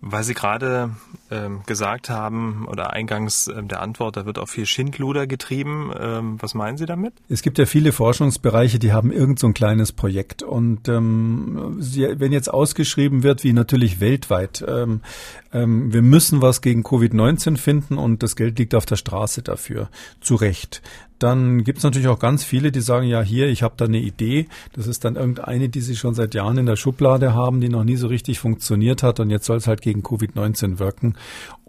Weil 0.00 0.24
Sie 0.24 0.34
gerade 0.34 0.90
ähm, 1.30 1.62
gesagt 1.66 2.08
haben 2.08 2.66
oder 2.66 2.92
eingangs 2.92 3.48
ähm, 3.48 3.68
der 3.68 3.82
Antwort, 3.82 4.16
da 4.16 4.24
wird 4.24 4.38
auch 4.38 4.48
viel 4.48 4.64
Schindluder 4.66 5.26
getrieben. 5.26 5.92
Ähm, 5.98 6.36
was 6.40 6.54
meinen 6.54 6.78
Sie 6.78 6.86
damit? 6.86 7.12
Es 7.28 7.42
gibt 7.42 7.58
ja 7.58 7.66
viele 7.66 7.92
Forschungsbereiche, 7.92 8.78
die 8.78 8.92
haben 8.92 9.12
irgend 9.12 9.38
so 9.38 9.46
ein 9.46 9.54
kleines 9.54 9.92
Projekt 9.92 10.42
und 10.42 10.88
ähm, 10.88 11.76
sie, 11.80 12.18
wenn 12.18 12.32
jetzt 12.32 12.52
ausgeschrieben 12.52 13.22
wird, 13.22 13.44
wie 13.44 13.52
natürlich 13.52 14.00
weltweit, 14.00 14.64
ähm, 14.66 15.02
ähm, 15.52 15.92
wir 15.92 16.02
müssen 16.02 16.40
was 16.40 16.62
gegen 16.62 16.82
Covid-19 16.82 17.58
finden 17.58 17.98
und 17.98 18.22
das 18.22 18.36
Geld 18.36 18.58
liegt 18.58 18.74
auf 18.74 18.86
der 18.86 18.96
Straße 18.96 19.42
dafür. 19.42 19.90
Zu 20.20 20.36
Recht 20.36 20.82
dann 21.20 21.64
gibt 21.64 21.78
es 21.78 21.84
natürlich 21.84 22.08
auch 22.08 22.18
ganz 22.18 22.44
viele, 22.44 22.72
die 22.72 22.80
sagen, 22.80 23.06
ja, 23.06 23.20
hier, 23.20 23.48
ich 23.48 23.62
habe 23.62 23.74
da 23.76 23.84
eine 23.84 23.98
Idee. 24.00 24.48
Das 24.72 24.86
ist 24.86 25.04
dann 25.04 25.16
irgendeine, 25.16 25.68
die 25.68 25.82
sie 25.82 25.94
schon 25.94 26.14
seit 26.14 26.34
Jahren 26.34 26.58
in 26.58 26.66
der 26.66 26.76
Schublade 26.76 27.34
haben, 27.34 27.60
die 27.60 27.68
noch 27.68 27.84
nie 27.84 27.96
so 27.96 28.08
richtig 28.08 28.40
funktioniert 28.40 29.02
hat 29.02 29.20
und 29.20 29.30
jetzt 29.30 29.44
soll 29.44 29.58
es 29.58 29.66
halt 29.66 29.82
gegen 29.82 30.02
Covid-19 30.02 30.78
wirken. 30.78 31.14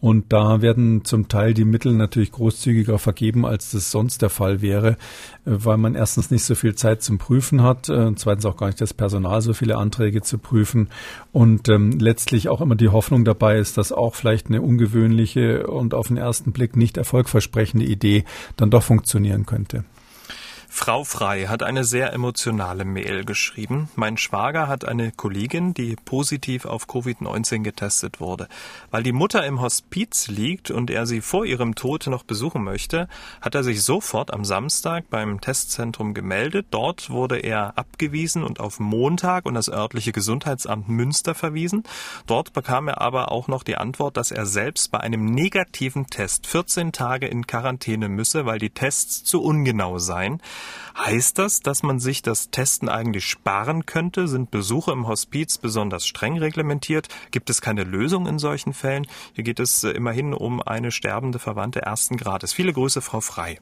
Und 0.01 0.33
da 0.33 0.63
werden 0.63 1.05
zum 1.05 1.27
Teil 1.27 1.53
die 1.53 1.63
Mittel 1.63 1.93
natürlich 1.93 2.31
großzügiger 2.31 2.97
vergeben, 2.97 3.45
als 3.45 3.69
das 3.69 3.91
sonst 3.91 4.23
der 4.23 4.31
Fall 4.31 4.63
wäre, 4.63 4.97
weil 5.45 5.77
man 5.77 5.93
erstens 5.93 6.31
nicht 6.31 6.43
so 6.43 6.55
viel 6.55 6.73
Zeit 6.73 7.03
zum 7.03 7.19
Prüfen 7.19 7.61
hat, 7.61 7.87
äh, 7.87 7.93
und 7.93 8.17
zweitens 8.17 8.47
auch 8.47 8.57
gar 8.57 8.65
nicht 8.65 8.81
das 8.81 8.95
Personal, 8.95 9.41
so 9.41 9.53
viele 9.53 9.77
Anträge 9.77 10.23
zu 10.23 10.39
prüfen 10.39 10.89
und 11.31 11.69
ähm, 11.69 11.99
letztlich 11.99 12.49
auch 12.49 12.61
immer 12.61 12.75
die 12.75 12.89
Hoffnung 12.89 13.25
dabei 13.25 13.59
ist, 13.59 13.77
dass 13.77 13.91
auch 13.91 14.15
vielleicht 14.15 14.47
eine 14.47 14.63
ungewöhnliche 14.63 15.67
und 15.67 15.93
auf 15.93 16.07
den 16.07 16.17
ersten 16.17 16.51
Blick 16.51 16.75
nicht 16.75 16.97
erfolgversprechende 16.97 17.85
Idee 17.85 18.25
dann 18.57 18.71
doch 18.71 18.81
funktionieren 18.83 19.40
könnte. 19.45 19.83
Frau 20.73 21.03
Frei 21.03 21.45
hat 21.47 21.63
eine 21.63 21.83
sehr 21.83 22.13
emotionale 22.13 22.85
Mail 22.85 23.25
geschrieben. 23.25 23.89
Mein 23.95 24.17
Schwager 24.17 24.67
hat 24.69 24.85
eine 24.85 25.11
Kollegin, 25.11 25.75
die 25.75 25.95
positiv 26.05 26.65
auf 26.65 26.87
Covid-19 26.87 27.61
getestet 27.61 28.19
wurde. 28.19 28.47
Weil 28.89 29.03
die 29.03 29.11
Mutter 29.11 29.45
im 29.45 29.61
Hospiz 29.61 30.27
liegt 30.27 30.71
und 30.71 30.89
er 30.89 31.05
sie 31.05 31.21
vor 31.21 31.45
ihrem 31.45 31.75
Tod 31.75 32.07
noch 32.07 32.23
besuchen 32.23 32.63
möchte, 32.63 33.09
hat 33.41 33.53
er 33.53 33.63
sich 33.63 33.83
sofort 33.83 34.33
am 34.33 34.43
Samstag 34.43 35.03
beim 35.09 35.41
Testzentrum 35.41 36.13
gemeldet. 36.15 36.67
Dort 36.71 37.09
wurde 37.11 37.37
er 37.37 37.77
abgewiesen 37.77 38.41
und 38.41 38.59
auf 38.59 38.79
Montag 38.79 39.45
und 39.45 39.53
das 39.53 39.69
örtliche 39.69 40.13
Gesundheitsamt 40.13 40.87
Münster 40.87 41.35
verwiesen. 41.35 41.83
Dort 42.25 42.53
bekam 42.53 42.87
er 42.87 43.01
aber 43.01 43.31
auch 43.31 43.49
noch 43.49 43.63
die 43.63 43.75
Antwort, 43.75 44.15
dass 44.17 44.31
er 44.31 44.45
selbst 44.45 44.89
bei 44.89 45.01
einem 45.01 45.25
negativen 45.25 46.07
Test 46.07 46.47
14 46.47 46.91
Tage 46.91 47.27
in 47.27 47.45
Quarantäne 47.45 48.07
müsse, 48.09 48.45
weil 48.45 48.57
die 48.57 48.71
Tests 48.71 49.25
zu 49.25 49.43
ungenau 49.43 49.99
seien. 49.99 50.41
Heißt 50.97 51.37
das, 51.37 51.61
dass 51.61 51.83
man 51.83 51.99
sich 51.99 52.21
das 52.21 52.49
Testen 52.51 52.89
eigentlich 52.89 53.25
sparen 53.25 53.85
könnte? 53.85 54.27
Sind 54.27 54.51
Besuche 54.51 54.91
im 54.91 55.07
Hospiz 55.07 55.57
besonders 55.57 56.05
streng 56.05 56.37
reglementiert? 56.37 57.07
Gibt 57.31 57.49
es 57.49 57.61
keine 57.61 57.83
Lösung 57.83 58.27
in 58.27 58.39
solchen 58.39 58.73
Fällen? 58.73 59.07
Hier 59.33 59.43
geht 59.43 59.59
es 59.59 59.83
äh, 59.83 59.91
immerhin 59.91 60.33
um 60.33 60.61
eine 60.61 60.91
sterbende 60.91 61.39
Verwandte 61.39 61.81
ersten 61.81 62.17
Grades. 62.17 62.53
Viele 62.53 62.73
Grüße, 62.73 63.01
Frau 63.01 63.21
Frei. 63.21 63.59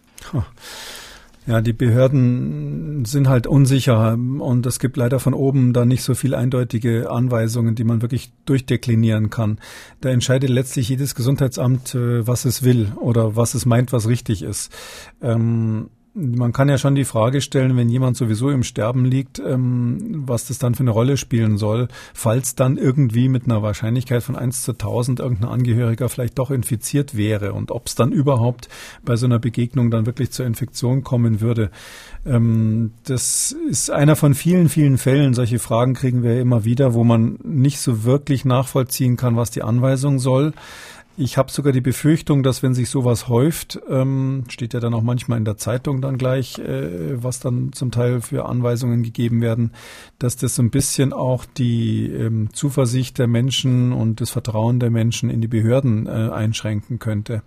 Ja, 1.48 1.62
die 1.62 1.74
Behörden 1.74 3.06
sind 3.06 3.28
halt 3.28 3.48
unsicher 3.48 4.14
und 4.14 4.66
es 4.68 4.78
gibt 4.78 4.98
leider 4.98 5.20
von 5.20 5.34
oben 5.34 5.74
da 5.74 5.84
nicht 5.84 6.04
so 6.04 6.14
viel 6.14 6.36
eindeutige 6.36 7.10
Anweisungen, 7.10 7.74
die 7.74 7.86
man 7.86 8.04
wirklich 8.04 8.32
durchdeklinieren 8.46 9.32
kann. 9.32 9.60
Da 10.02 10.10
entscheidet 10.10 10.52
letztlich 10.52 10.90
jedes 10.90 11.16
Gesundheitsamt, 11.16 11.96
äh, 11.96 12.28
was 12.28 12.46
es 12.46 12.64
will 12.64 12.92
oder 12.98 13.36
was 13.36 13.56
es 13.56 13.66
meint, 13.66 13.94
was 13.94 14.08
richtig 14.08 14.44
ist. 14.44 14.72
Ähm, 15.22 15.90
man 16.19 16.51
kann 16.51 16.69
ja 16.69 16.77
schon 16.77 16.95
die 16.95 17.05
Frage 17.05 17.41
stellen, 17.41 17.77
wenn 17.77 17.89
jemand 17.89 18.17
sowieso 18.17 18.49
im 18.49 18.63
Sterben 18.63 19.05
liegt, 19.05 19.39
ähm, 19.39 20.23
was 20.25 20.47
das 20.47 20.60
dann 20.60 20.75
für 20.75 20.84
eine 20.84 20.91
Rolle 20.91 21.17
spielen 21.17 21.58
soll, 21.58 21.88
falls 22.13 22.55
dann 22.55 22.77
irgendwie 22.77 23.29
mit 23.29 23.45
einer 23.45 23.62
Wahrscheinlichkeit 23.62 24.23
von 24.23 24.36
1 24.36 24.63
zu 24.63 24.73
1000 24.73 25.19
irgendein 25.19 25.49
Angehöriger 25.49 26.10
vielleicht 26.10 26.38
doch 26.38 26.51
infiziert 26.51 27.15
wäre 27.15 27.53
und 27.53 27.71
ob 27.71 27.88
es 27.88 27.95
dann 27.95 28.12
überhaupt 28.12 28.69
bei 29.03 29.15
so 29.15 29.25
einer 29.25 29.39
Begegnung 29.39 29.91
dann 29.91 30.05
wirklich 30.05 30.32
zur 30.32 30.45
Infektion 30.45 31.03
kommen 31.03 31.41
würde. 31.41 31.71
Ähm, 32.25 32.91
das 33.05 33.51
ist 33.51 33.89
einer 33.89 34.15
von 34.15 34.34
vielen, 34.34 34.69
vielen 34.69 34.97
Fällen. 34.97 35.34
Solche 35.34 35.60
Fragen 35.60 35.93
kriegen 35.93 36.23
wir 36.23 36.39
immer 36.39 36.65
wieder, 36.65 36.93
wo 36.93 37.03
man 37.03 37.39
nicht 37.43 37.79
so 37.79 38.03
wirklich 38.03 38.45
nachvollziehen 38.45 39.17
kann, 39.17 39.38
was 39.38 39.51
die 39.51 39.63
Anweisung 39.63 40.19
soll. 40.19 40.53
Ich 41.21 41.38
habe 41.38 41.51
sogar 41.51 41.73
die 41.73 41.82
Befürchtung, 41.82 42.43
dass 42.43 42.63
wenn 42.63 42.73
sich 42.73 42.89
sowas 42.89 43.27
häuft, 43.27 43.77
ähm, 43.89 44.45
steht 44.47 44.73
ja 44.73 44.79
dann 44.79 44.93
auch 44.93 45.01
manchmal 45.01 45.38
in 45.38 45.43
der 45.43 45.58
Zeitung 45.58 46.01
dann 46.01 46.17
gleich, 46.17 46.60
äh, 46.60 47.21
was 47.21 47.41
dann 47.41 47.73
zum 47.73 47.91
Teil 47.91 48.21
für 48.21 48.45
Anweisungen 48.45 49.03
gegeben 49.03 49.41
werden, 49.41 49.73
dass 50.17 50.38
das 50.38 50.55
so 50.55 50.63
ein 50.63 50.69
bisschen 50.69 51.12
auch 51.12 51.43
die 51.43 52.05
ähm, 52.05 52.53
Zuversicht 52.53 53.17
der 53.17 53.27
Menschen 53.27 53.91
und 53.91 54.21
das 54.21 54.29
Vertrauen 54.29 54.79
der 54.79 54.91
Menschen 54.91 55.29
in 55.29 55.41
die 55.41 55.49
Behörden 55.49 56.08
äh, 56.08 56.10
einschränken 56.10 56.99
könnte. 56.99 57.43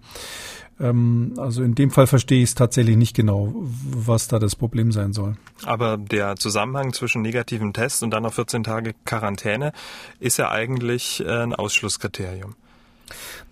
Ähm, 0.79 1.33
also 1.39 1.63
in 1.63 1.75
dem 1.75 1.91
Fall 1.91 2.07
verstehe 2.07 2.43
ich 2.43 2.51
es 2.51 2.55
tatsächlich 2.55 2.99
nicht 2.99 3.17
genau, 3.17 3.55
was 3.57 4.29
da 4.29 4.39
das 4.39 4.55
Problem 4.55 4.93
sein 4.93 5.15
soll. 5.15 5.37
Aber 5.65 5.97
der 5.97 6.37
Zusammenhang 6.37 6.93
zwischen 6.93 7.23
negativen 7.23 7.73
Tests 7.73 8.03
und 8.03 8.11
dann 8.11 8.25
noch 8.25 8.35
14 8.35 8.65
Tage 8.65 8.93
Quarantäne 9.07 9.73
ist 10.21 10.37
ja 10.37 10.51
eigentlich 10.51 11.25
äh, 11.25 11.43
ein 11.43 11.55
Ausschlusskriterium. 11.55 12.55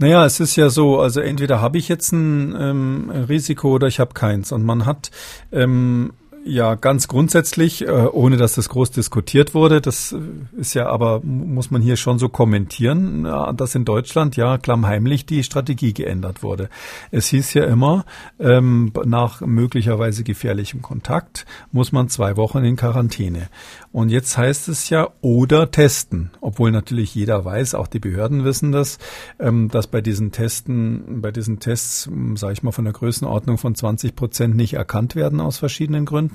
Naja, 0.01 0.25
es 0.25 0.41
ist 0.41 0.57
ja 0.57 0.71
so, 0.71 0.99
also 0.99 1.21
entweder 1.21 1.61
habe 1.61 1.77
ich 1.77 1.91
jetzt 1.91 2.11
ein 2.13 2.57
ähm, 2.59 3.11
Risiko 3.11 3.75
oder 3.75 3.87
ich 3.87 4.01
habe 4.01 4.15
keins. 4.15 4.51
Und 4.51 4.65
man 4.65 4.87
hat 4.87 5.11
ähm, 5.53 6.15
ja, 6.43 6.75
ganz 6.75 7.07
grundsätzlich, 7.07 7.87
äh, 7.87 7.91
ohne 7.91 8.39
dass 8.39 8.55
das 8.55 8.71
groß 8.71 8.91
diskutiert 8.93 9.55
wurde, 9.55 9.81
das 9.81 10.15
ist 10.57 10.75
ja 10.75 10.87
aber, 10.87 11.21
muss 11.23 11.71
man 11.71 11.83
hier 11.83 11.97
schon 11.97 12.19
so 12.19 12.29
kommentieren, 12.29 13.25
dass 13.25 13.75
in 13.75 13.85
Deutschland 13.85 14.37
ja 14.37 14.57
klammheimlich 14.57 15.27
die 15.27 15.43
Strategie 15.43 15.93
geändert 15.93 16.43
wurde. 16.43 16.71
Es 17.11 17.29
hieß 17.29 17.53
ja 17.55 17.65
immer, 17.65 18.07
ähm, 18.39 18.93
nach 19.05 19.43
möglicherweise 19.43 20.25
gefährlichem 20.25 20.81
Kontakt 20.81 21.45
muss 21.73 21.93
man 21.93 22.09
zwei 22.09 22.37
Wochen 22.37 22.65
in 22.65 22.77
Quarantäne. 22.77 23.49
Und 23.93 24.09
jetzt 24.09 24.39
heißt 24.39 24.69
es 24.69 24.89
ja 24.89 25.09
oder 25.21 25.71
testen, 25.71 26.31
obwohl 26.41 26.71
natürlich 26.71 27.15
jeder 27.15 27.45
weiß, 27.45 27.75
auch 27.75 27.87
die 27.87 27.99
Behörden 27.99 28.45
wissen 28.45 28.73
das, 28.73 28.99
ähm, 29.39 29.69
dass 29.69 29.89
bei 29.89 30.01
diesen 30.01 30.33
Testen, 30.33 31.21
bei 31.21 31.33
diesen 31.33 31.61
Tests, 31.61 32.09
sage 32.37 32.53
ich 32.55 32.63
mal, 32.63 32.73
von 32.73 32.85
der 32.85 32.95
Größenordnung 32.95 33.59
von 33.59 33.75
20 33.75 34.17
Prozent 34.17 34.57
nicht 34.57 34.75
erkannt 34.75 35.17
werden 35.17 35.41
aus 35.41 35.59
verschiedenen 35.59 36.07
Gründen 36.07 36.30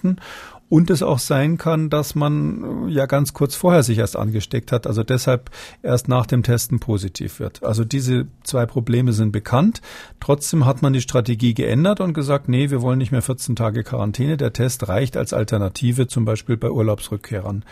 und 0.67 0.89
es 0.89 1.03
auch 1.03 1.19
sein 1.19 1.57
kann, 1.57 1.89
dass 1.89 2.15
man 2.15 2.87
äh, 2.87 2.91
ja 2.91 3.05
ganz 3.05 3.33
kurz 3.33 3.55
vorher 3.55 3.83
sich 3.83 3.99
erst 3.99 4.15
angesteckt 4.15 4.71
hat, 4.71 4.87
also 4.87 5.03
deshalb 5.03 5.51
erst 5.83 6.07
nach 6.07 6.25
dem 6.25 6.43
Testen 6.43 6.79
positiv 6.79 7.39
wird. 7.39 7.63
Also 7.63 7.85
diese 7.85 8.27
zwei 8.43 8.65
Probleme 8.65 9.13
sind 9.13 9.31
bekannt. 9.31 9.81
Trotzdem 10.19 10.65
hat 10.65 10.81
man 10.81 10.93
die 10.93 11.01
Strategie 11.01 11.53
geändert 11.53 11.99
und 11.99 12.13
gesagt, 12.13 12.49
nee, 12.49 12.71
wir 12.71 12.81
wollen 12.81 12.97
nicht 12.97 13.11
mehr 13.11 13.21
14 13.21 13.55
Tage 13.55 13.83
Quarantäne. 13.83 14.37
Der 14.37 14.53
Test 14.53 14.87
reicht 14.87 15.17
als 15.17 15.33
Alternative, 15.33 16.07
zum 16.07 16.25
Beispiel 16.25 16.57
bei 16.57 16.69
Urlaubsrückkehrern. 16.69 17.63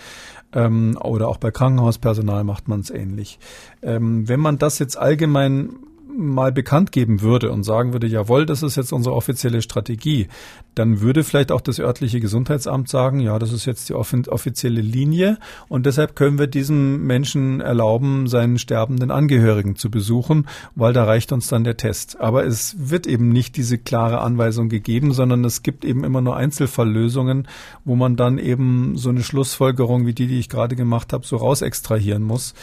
Ähm, 0.54 0.98
oder 1.02 1.30
auch 1.30 1.38
bei 1.38 1.50
Krankenhauspersonal 1.50 2.44
macht 2.44 2.68
man 2.68 2.82
es 2.82 2.92
ähnlich. 2.92 3.40
Ähm, 3.82 4.28
wenn 4.28 4.40
man 4.40 4.60
das 4.60 4.78
jetzt 4.78 4.98
allgemein 4.98 5.72
mal 6.18 6.52
bekannt 6.52 6.92
geben 6.92 7.22
würde 7.22 7.52
und 7.52 7.64
sagen 7.64 7.94
würde, 7.94 8.08
jawohl, 8.08 8.46
das 8.46 8.64
ist 8.64 8.76
jetzt 8.76 8.94
unsere 8.94 9.16
offizielle 9.16 9.62
Strategie, 9.62 10.28
dann 10.76 11.02
würde 11.02 11.24
vielleicht 11.24 11.52
auch 11.52 11.62
das 11.62 11.80
örtliche 11.80 12.20
Gesundheitsamt 12.20 12.90
sagen, 12.90 13.20
ja, 13.20 13.38
das 13.40 13.52
ist 13.52 13.66
jetzt 13.66 13.90
die 13.90 13.94
offizielle 13.94 14.82
Linie 14.82 15.38
und 15.68 15.86
deshalb 15.86 16.16
können 16.16 16.40
wir 16.40 16.48
diesem 16.48 17.06
Menschen 17.06 17.62
erlauben, 17.62 18.28
seinen 18.28 18.58
sterbenden 18.58 19.12
Angehörigen 19.12 19.76
zu 19.76 19.92
besuchen, 19.92 20.48
weil 20.76 20.94
da 20.94 21.04
reicht 21.04 21.32
uns 21.32 21.48
dann 21.48 21.64
der 21.64 21.78
Test. 21.78 22.20
Aber 22.20 22.46
es 22.46 22.76
wird 22.78 23.08
eben 23.08 23.30
nicht 23.30 23.56
diese 23.58 23.78
klare 23.78 24.22
Anweisung 24.22 24.70
gegeben, 24.70 25.14
sondern 25.14 25.44
es 25.46 25.64
gibt 25.64 25.86
eben 25.86 26.04
immer 26.04 26.22
nur 26.22 26.36
Einzelfalllösungen, 26.36 27.48
wo 27.86 27.96
man 27.96 28.16
dann 28.16 28.38
eben 28.38 28.98
so 28.98 29.10
eine 29.10 29.24
Schlussfolgerung 29.24 30.06
wie 30.06 30.14
die, 30.14 30.28
die 30.28 30.40
ich 30.40 30.50
gerade 30.50 30.76
gemacht 30.76 31.14
habe, 31.14 31.26
so 31.26 31.38
raus 31.38 31.62
extrahieren 31.62 32.24
muss. 32.24 32.54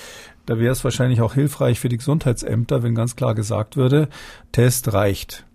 Da 0.50 0.58
wäre 0.58 0.72
es 0.72 0.82
wahrscheinlich 0.82 1.20
auch 1.20 1.34
hilfreich 1.34 1.78
für 1.78 1.88
die 1.88 1.96
Gesundheitsämter, 1.96 2.82
wenn 2.82 2.96
ganz 2.96 3.14
klar 3.14 3.36
gesagt 3.36 3.76
würde, 3.76 4.08
Test 4.50 4.92
reicht. 4.92 5.46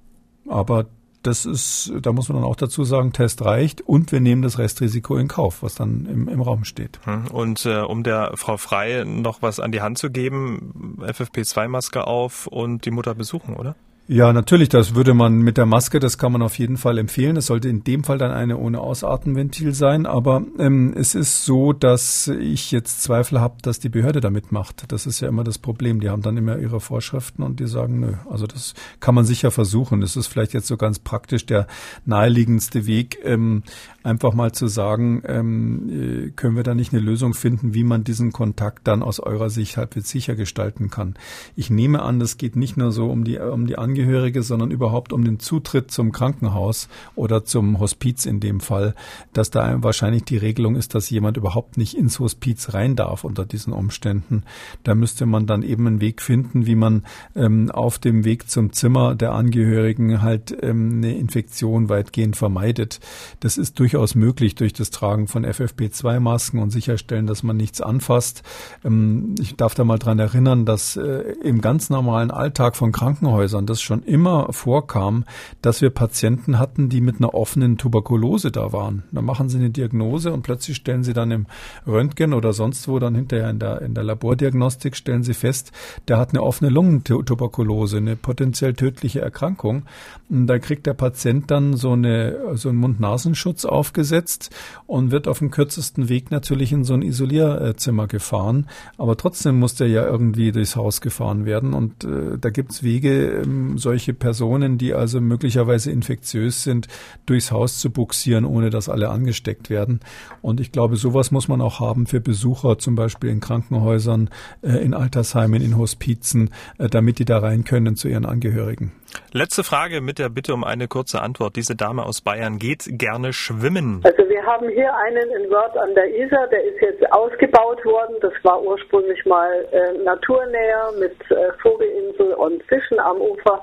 Aber 0.48 0.86
das 1.22 1.46
ist, 1.46 1.92
da 2.02 2.14
muss 2.14 2.30
man 2.30 2.38
dann 2.38 2.50
auch 2.50 2.56
dazu 2.56 2.86
sagen, 2.86 3.12
Test 3.12 3.44
reicht 3.44 3.82
und 3.82 4.14
wir 4.14 4.22
nehmen 4.22 4.42
das 4.42 4.58
Restrisiko 4.58 5.18
in 5.18 5.28
Kauf, 5.28 5.64
was 5.64 5.76
dann 5.76 6.06
im, 6.06 6.30
im 6.30 6.42
Raum 6.42 6.64
steht. 6.64 7.02
Hm. 7.04 7.28
Und 7.28 7.66
äh, 7.66 7.82
um 7.82 8.04
der 8.04 8.32
Frau 8.36 8.56
Frei 8.56 9.04
noch 9.06 9.42
was 9.42 9.60
an 9.60 9.74
die 9.74 9.82
Hand 9.82 9.98
zu 9.98 10.10
geben, 10.10 10.98
FFP2-Maske 11.02 12.08
auf 12.08 12.48
und 12.48 12.86
die 12.86 12.92
Mutter 12.92 13.16
besuchen, 13.16 13.58
oder? 13.58 13.76
Ja, 14.08 14.34
natürlich, 14.34 14.70
das 14.70 14.94
würde 14.94 15.16
man 15.16 15.40
mit 15.40 15.58
der 15.58 15.66
Maske, 15.66 16.00
das 16.00 16.20
kann 16.20 16.32
man 16.32 16.44
auf 16.44 16.60
jeden 16.60 16.78
Fall 16.78 17.00
empfehlen. 17.00 17.38
Es 17.38 17.48
sollte 17.48 17.70
in 17.70 17.84
dem 17.84 18.04
Fall 18.04 18.20
dann 18.20 18.30
eine 18.30 18.60
ohne 18.60 18.80
Ausatmenventil 18.80 19.74
sein, 19.74 20.06
aber 20.06 20.44
ähm, 20.60 20.94
es 20.96 21.16
ist 21.16 21.44
so, 21.44 21.74
dass 21.74 22.28
ich 22.28 22.70
jetzt 22.72 23.02
Zweifel 23.02 23.42
habe, 23.42 23.56
dass 23.64 23.80
die 23.80 23.90
Behörde 23.90 24.22
damit 24.22 24.52
macht. 24.52 24.92
Das 24.92 25.08
ist 25.08 25.22
ja 25.22 25.28
immer 25.28 25.44
das 25.44 25.58
Problem. 25.58 26.02
Die 26.02 26.12
haben 26.12 26.22
dann 26.22 26.38
immer 26.38 26.60
ihre 26.60 26.82
Vorschriften 26.82 27.42
und 27.42 27.60
die 27.60 27.66
sagen, 27.66 28.00
nö, 28.00 28.14
also 28.30 28.46
das 28.46 28.76
kann 29.00 29.16
man 29.16 29.26
sicher 29.26 29.50
versuchen. 29.50 30.02
Das 30.02 30.16
ist 30.16 30.28
vielleicht 30.28 30.54
jetzt 30.54 30.68
so 30.68 30.78
ganz 30.78 31.00
praktisch 31.00 31.48
der 31.48 31.66
naheliegendste 32.06 32.86
Weg, 32.86 33.18
ähm, 33.24 33.64
einfach 34.04 34.36
mal 34.36 34.52
zu 34.52 34.68
sagen, 34.68 35.24
ähm, 35.26 36.28
äh, 36.28 36.30
können 36.30 36.56
wir 36.56 36.62
da 36.62 36.76
nicht 36.76 36.94
eine 36.94 37.02
Lösung 37.02 37.34
finden, 37.34 37.74
wie 37.74 37.84
man 37.84 38.04
diesen 38.04 38.32
Kontakt 38.32 38.88
dann 38.88 39.02
aus 39.02 39.20
eurer 39.20 39.50
Sicht 39.50 39.78
halbwegs 39.78 40.10
sicher 40.10 40.36
gestalten 40.36 40.92
kann. 40.92 41.16
Ich 41.56 41.72
nehme 41.72 42.04
an, 42.04 42.20
das 42.20 42.38
geht 42.38 42.56
nicht 42.56 42.78
nur 42.78 42.92
so 42.92 43.10
um 43.10 43.24
die, 43.24 43.40
um 43.40 43.66
die 43.66 43.80
Angehörige, 43.96 44.44
sondern 44.44 44.72
überhaupt 44.72 45.14
um 45.14 45.24
den 45.24 45.40
Zutritt 45.40 45.90
zum 45.90 46.12
Krankenhaus 46.12 46.90
oder 47.16 47.46
zum 47.46 47.80
Hospiz 47.80 48.26
in 48.26 48.42
dem 48.42 48.60
Fall, 48.60 48.94
dass 49.32 49.52
da 49.52 49.82
wahrscheinlich 49.82 50.26
die 50.26 50.36
Regelung 50.36 50.76
ist, 50.76 50.96
dass 50.96 51.10
jemand 51.10 51.38
überhaupt 51.38 51.78
nicht 51.78 51.98
ins 51.98 52.20
Hospiz 52.20 52.74
rein 52.74 52.98
darf 52.98 53.24
unter 53.24 53.46
diesen 53.46 53.72
Umständen. 53.72 54.44
Da 54.84 54.96
müsste 54.96 55.26
man 55.26 55.48
dann 55.48 55.64
eben 55.64 55.88
einen 55.88 56.02
Weg 56.02 56.22
finden, 56.22 56.66
wie 56.66 56.76
man 56.76 57.04
ähm, 57.38 57.72
auf 57.72 57.98
dem 57.98 58.26
Weg 58.26 58.50
zum 58.50 58.74
Zimmer 58.74 59.16
der 59.16 59.32
Angehörigen 59.32 60.22
halt 60.22 60.54
ähm, 60.62 60.96
eine 60.98 61.16
Infektion 61.16 61.88
weitgehend 61.88 62.36
vermeidet. 62.36 63.00
Das 63.40 63.58
ist 63.58 63.80
durchaus 63.80 64.14
möglich 64.14 64.56
durch 64.56 64.74
das 64.74 64.90
Tragen 64.90 65.30
von 65.30 65.46
FFP2-Masken 65.46 66.60
und 66.60 66.72
sicherstellen, 66.72 67.28
dass 67.28 67.44
man 67.44 67.56
nichts 67.56 67.80
anfasst. 67.80 68.44
Ähm, 68.84 69.36
ich 69.40 69.56
darf 69.56 69.74
da 69.74 69.86
mal 69.86 70.00
dran 70.00 70.20
erinnern, 70.20 70.66
dass 70.66 70.98
äh, 70.98 71.34
im 71.42 71.62
ganz 71.62 71.90
normalen 71.90 72.30
Alltag 72.30 72.76
von 72.76 72.92
Krankenhäusern 72.92 73.66
das 73.66 73.85
schon 73.86 74.04
immer 74.04 74.52
vorkam, 74.52 75.24
dass 75.62 75.82
wir 75.82 75.90
Patienten 75.90 76.60
hatten, 76.60 76.90
die 76.90 77.02
mit 77.02 77.18
einer 77.18 77.34
offenen 77.34 77.78
Tuberkulose 77.78 78.52
da 78.52 78.74
waren. 78.74 79.04
Da 79.12 79.22
machen 79.22 79.50
sie 79.50 79.58
eine 79.58 79.70
Diagnose 79.70 80.34
und 80.34 80.42
plötzlich 80.42 80.78
stellen 80.78 81.04
sie 81.04 81.14
dann 81.14 81.32
im 81.32 81.46
Röntgen 81.88 82.34
oder 82.34 82.52
sonst 82.54 82.88
wo 82.88 83.00
dann 83.00 83.16
hinterher 83.16 83.50
in 83.50 83.60
der, 83.60 83.82
in 83.82 83.94
der 83.94 84.04
Labordiagnostik 84.04 84.96
stellen 84.96 85.24
sie 85.24 85.34
fest, 85.34 85.72
der 86.08 86.18
hat 86.18 86.30
eine 86.30 86.44
offene 86.44 86.70
Lungentuberkulose, 86.70 87.98
eine 87.98 88.16
potenziell 88.16 88.74
tödliche 88.74 89.22
Erkrankung. 89.22 89.84
Und 90.30 90.48
da 90.48 90.60
kriegt 90.60 90.86
der 90.86 90.94
Patient 90.94 91.50
dann 91.52 91.76
so 91.76 91.92
eine, 91.92 92.58
so 92.58 92.70
einen 92.70 92.80
Mund-Nasenschutz 92.80 93.66
aufgesetzt 93.66 94.50
und 94.88 95.12
wird 95.12 95.28
auf 95.28 95.40
dem 95.40 95.52
kürzesten 95.52 96.10
Weg 96.10 96.32
natürlich 96.32 96.72
in 96.72 96.84
so 96.84 96.94
ein 96.94 97.02
Isolierzimmer 97.02 98.08
gefahren. 98.08 98.68
Aber 98.98 99.18
trotzdem 99.18 99.60
muss 99.60 99.76
der 99.76 99.88
ja 99.88 100.06
irgendwie 100.06 100.52
durchs 100.52 100.76
Haus 100.76 101.02
gefahren 101.02 101.46
werden 101.46 101.74
und 101.74 102.04
äh, 102.04 102.38
da 102.40 102.50
gibt's 102.50 102.84
Wege, 102.84 103.44
solche 103.78 104.14
Personen, 104.14 104.78
die 104.78 104.94
also 104.94 105.22
möglicherweise 105.22 105.92
infektiös 105.92 106.64
sind, 106.64 106.88
durchs 107.26 107.52
Haus 107.52 107.80
zu 107.80 107.92
buxieren, 107.92 108.46
ohne 108.46 108.70
dass 108.70 108.90
alle 108.90 109.10
angesteckt 109.10 109.70
werden. 109.70 110.00
Und 110.42 110.60
ich 110.60 110.72
glaube, 110.72 110.96
sowas 110.96 111.32
muss 111.32 111.48
man 111.48 111.62
auch 111.62 111.80
haben 111.80 112.06
für 112.06 112.20
Besucher, 112.20 112.78
zum 112.78 112.96
Beispiel 112.96 113.30
in 113.30 113.40
Krankenhäusern, 113.40 114.30
äh, 114.62 114.78
in 114.78 114.94
Altersheimen, 114.94 115.62
in 115.62 115.78
Hospizen, 115.78 116.52
äh, 116.78 116.88
damit 116.88 117.20
die 117.20 117.26
da 117.26 117.40
rein 117.40 117.64
können 117.64 117.96
zu 117.96 118.08
ihren 118.08 118.26
Angehörigen. 118.26 118.92
Letzte 119.32 119.64
Frage 119.64 120.02
mit 120.02 120.20
der 120.20 120.30
Bitte 120.30 120.54
um 120.54 120.64
eine 120.64 120.88
kurze 120.88 121.22
Antwort. 121.22 121.56
Diese 121.56 121.76
Dame 121.76 122.04
aus 122.04 122.22
Bayern 122.22 122.58
geht 122.60 122.86
gerne 122.88 123.34
schwimmen. 123.34 124.02
Also 124.04 124.28
wir 124.30 124.44
haben 124.46 124.70
hier 124.70 124.94
einen 124.96 125.30
in 125.32 125.50
Wörth 125.50 125.78
an 125.78 125.94
der 125.96 126.08
Isar, 126.16 126.48
der 126.48 126.64
ist 126.64 126.82
jetzt 126.82 127.12
ausgebaut 127.12 127.84
worden. 127.86 128.16
Das 128.22 128.34
war 128.44 128.62
ursprünglich 128.62 129.24
mal 129.26 129.50
äh, 129.72 130.04
naturnäher 130.04 130.92
mit 131.00 131.16
äh, 131.32 131.52
Vogelinsel 131.62 132.34
und 132.34 132.64
Fischen 132.64 133.00
am 133.00 133.18
Ufer. 133.18 133.62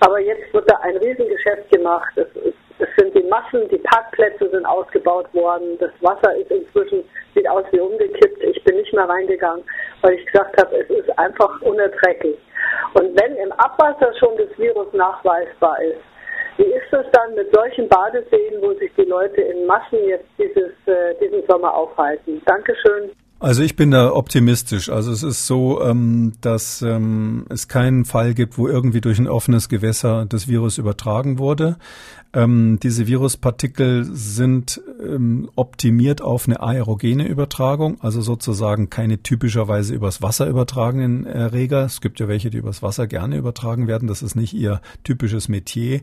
Aber 0.00 0.20
jetzt 0.20 0.52
wird 0.52 0.70
da 0.70 0.76
ein 0.80 0.96
Riesengeschäft 0.98 1.70
gemacht. 1.70 2.12
Es, 2.16 2.28
es, 2.36 2.54
es 2.78 2.88
sind 2.96 3.14
die 3.14 3.24
Massen, 3.24 3.68
die 3.68 3.78
Parkplätze 3.78 4.48
sind 4.50 4.64
ausgebaut 4.64 5.32
worden. 5.34 5.76
Das 5.78 5.90
Wasser 6.00 6.36
ist 6.36 6.50
inzwischen, 6.50 7.02
sieht 7.34 7.48
aus 7.48 7.64
wie 7.72 7.80
umgekippt. 7.80 8.42
Ich 8.42 8.62
bin 8.64 8.76
nicht 8.76 8.92
mehr 8.92 9.08
reingegangen, 9.08 9.64
weil 10.02 10.14
ich 10.14 10.26
gesagt 10.26 10.56
habe, 10.60 10.76
es 10.76 10.88
ist 10.90 11.18
einfach 11.18 11.60
unerträglich. 11.62 12.38
Und 12.94 13.20
wenn 13.20 13.36
im 13.36 13.52
Abwasser 13.52 14.12
schon 14.18 14.36
das 14.36 14.56
Virus 14.58 14.92
nachweisbar 14.92 15.80
ist, 15.82 16.00
wie 16.58 16.64
ist 16.64 16.92
es 16.92 17.06
dann 17.12 17.34
mit 17.34 17.54
solchen 17.54 17.88
Badeseen, 17.88 18.60
wo 18.60 18.72
sich 18.74 18.92
die 18.96 19.04
Leute 19.04 19.40
in 19.40 19.66
Massen 19.66 20.04
jetzt 20.08 20.26
dieses, 20.38 20.72
äh, 20.86 21.14
diesen 21.20 21.46
Sommer 21.46 21.72
aufhalten? 21.72 22.42
Dankeschön. 22.46 23.12
Also 23.40 23.62
ich 23.62 23.76
bin 23.76 23.92
da 23.92 24.12
optimistisch. 24.12 24.88
Also 24.88 25.12
es 25.12 25.22
ist 25.22 25.46
so, 25.46 25.80
ähm, 25.82 26.32
dass 26.40 26.82
ähm, 26.82 27.46
es 27.50 27.68
keinen 27.68 28.04
Fall 28.04 28.34
gibt, 28.34 28.58
wo 28.58 28.66
irgendwie 28.66 29.00
durch 29.00 29.18
ein 29.18 29.28
offenes 29.28 29.68
Gewässer 29.68 30.26
das 30.26 30.48
Virus 30.48 30.76
übertragen 30.76 31.38
wurde. 31.38 31.76
Ähm, 32.34 32.78
diese 32.82 33.06
Viruspartikel 33.06 34.04
sind 34.04 34.82
ähm, 35.02 35.48
optimiert 35.56 36.20
auf 36.20 36.46
eine 36.46 36.60
aerogene 36.60 37.26
Übertragung, 37.26 37.98
also 38.00 38.20
sozusagen 38.20 38.90
keine 38.90 39.22
typischerweise 39.22 39.94
übers 39.94 40.20
Wasser 40.20 40.46
übertragenen 40.46 41.24
Erreger. 41.24 41.84
Es 41.86 42.02
gibt 42.02 42.20
ja 42.20 42.28
welche, 42.28 42.50
die 42.50 42.58
übers 42.58 42.82
Wasser 42.82 43.06
gerne 43.06 43.38
übertragen 43.38 43.86
werden. 43.86 44.08
Das 44.08 44.20
ist 44.20 44.34
nicht 44.34 44.52
ihr 44.52 44.82
typisches 45.04 45.48
Metier. 45.48 46.02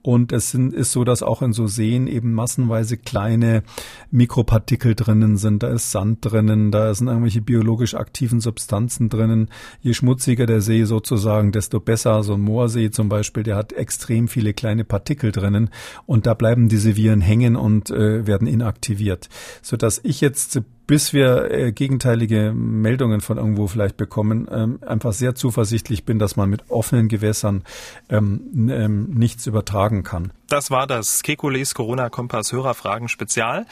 Und 0.00 0.32
es 0.32 0.52
sind, 0.52 0.72
ist 0.72 0.92
so, 0.92 1.02
dass 1.02 1.24
auch 1.24 1.42
in 1.42 1.52
so 1.52 1.66
Seen 1.66 2.06
eben 2.06 2.32
massenweise 2.32 2.96
kleine 2.96 3.64
Mikropartikel 4.12 4.94
drinnen 4.94 5.36
sind. 5.36 5.64
Da 5.64 5.68
ist 5.68 5.90
Sand 5.90 6.18
drinnen, 6.20 6.70
da 6.70 6.94
sind 6.94 7.08
irgendwelche 7.08 7.42
biologisch 7.42 7.94
aktiven 7.94 8.40
Substanzen 8.40 9.08
drinnen. 9.08 9.48
Je 9.82 9.94
schmutziger 9.94 10.46
der 10.46 10.60
See 10.60 10.84
sozusagen, 10.84 11.50
desto 11.50 11.80
besser. 11.80 12.22
So 12.22 12.34
ein 12.34 12.40
Moorsee 12.40 12.90
zum 12.90 13.08
Beispiel, 13.08 13.42
der 13.42 13.56
hat 13.56 13.72
extrem 13.72 14.28
viele 14.28 14.54
kleine 14.54 14.84
Partikel 14.84 15.32
drinnen 15.32 15.70
und 16.06 16.26
da 16.26 16.34
bleiben 16.34 16.68
diese 16.68 16.96
Viren 16.96 17.20
hängen 17.20 17.56
und 17.56 17.90
äh, 17.90 18.26
werden 18.26 18.46
inaktiviert. 18.46 19.28
Sodass 19.62 20.00
ich 20.02 20.20
jetzt 20.20 20.60
bis 20.86 21.12
wir 21.12 21.50
äh, 21.50 21.72
gegenteilige 21.72 22.52
Meldungen 22.54 23.20
von 23.20 23.38
irgendwo 23.38 23.66
vielleicht 23.66 23.96
bekommen, 23.96 24.48
ähm, 24.50 24.78
einfach 24.86 25.12
sehr 25.12 25.34
zuversichtlich 25.34 26.04
bin, 26.04 26.18
dass 26.18 26.36
man 26.36 26.48
mit 26.48 26.70
offenen 26.70 27.08
Gewässern 27.08 27.64
ähm, 28.08 28.68
ähm, 28.70 29.10
nichts 29.10 29.46
übertragen 29.46 30.04
kann. 30.04 30.32
Das 30.48 30.70
war 30.70 30.86
das 30.86 31.22
Kekules 31.22 31.74
Corona-Kompass 31.74 32.52
Hörerfragen 32.52 33.08
Spezial. 33.08 33.66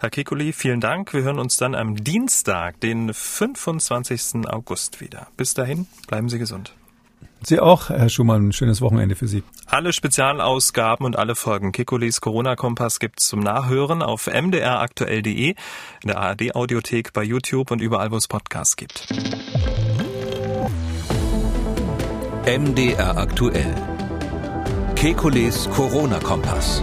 Herr 0.00 0.10
Kekuli, 0.10 0.52
vielen 0.52 0.80
Dank. 0.80 1.12
Wir 1.12 1.22
hören 1.22 1.38
uns 1.38 1.56
dann 1.56 1.74
am 1.74 1.96
Dienstag, 1.96 2.80
den 2.80 3.12
25. 3.12 4.46
August 4.48 5.00
wieder. 5.00 5.26
Bis 5.36 5.54
dahin, 5.54 5.86
bleiben 6.06 6.28
Sie 6.28 6.38
gesund. 6.38 6.77
Sie 7.42 7.60
auch, 7.60 7.88
Herr 7.88 8.08
Schumann, 8.08 8.48
ein 8.48 8.52
schönes 8.52 8.80
Wochenende 8.80 9.14
für 9.14 9.28
Sie. 9.28 9.42
Alle 9.66 9.92
Spezialausgaben 9.92 11.06
und 11.06 11.16
alle 11.16 11.34
Folgen 11.34 11.72
Kikulis 11.72 12.20
Corona-Kompass 12.20 12.98
gibt's 12.98 13.28
zum 13.28 13.40
Nachhören 13.40 14.02
auf 14.02 14.26
mdraktuell.de, 14.26 15.50
in 15.50 15.56
der 16.04 16.18
ARD-Audiothek, 16.18 17.12
bei 17.12 17.22
YouTube 17.22 17.70
und 17.70 17.80
überall, 17.80 18.10
wo 18.10 18.16
es 18.16 18.28
Podcasts 18.28 18.76
gibt. 18.76 19.06
MDR 22.46 23.16
aktuell. 23.16 23.74
Kekules 24.96 25.68
Corona-Kompass. 25.70 26.82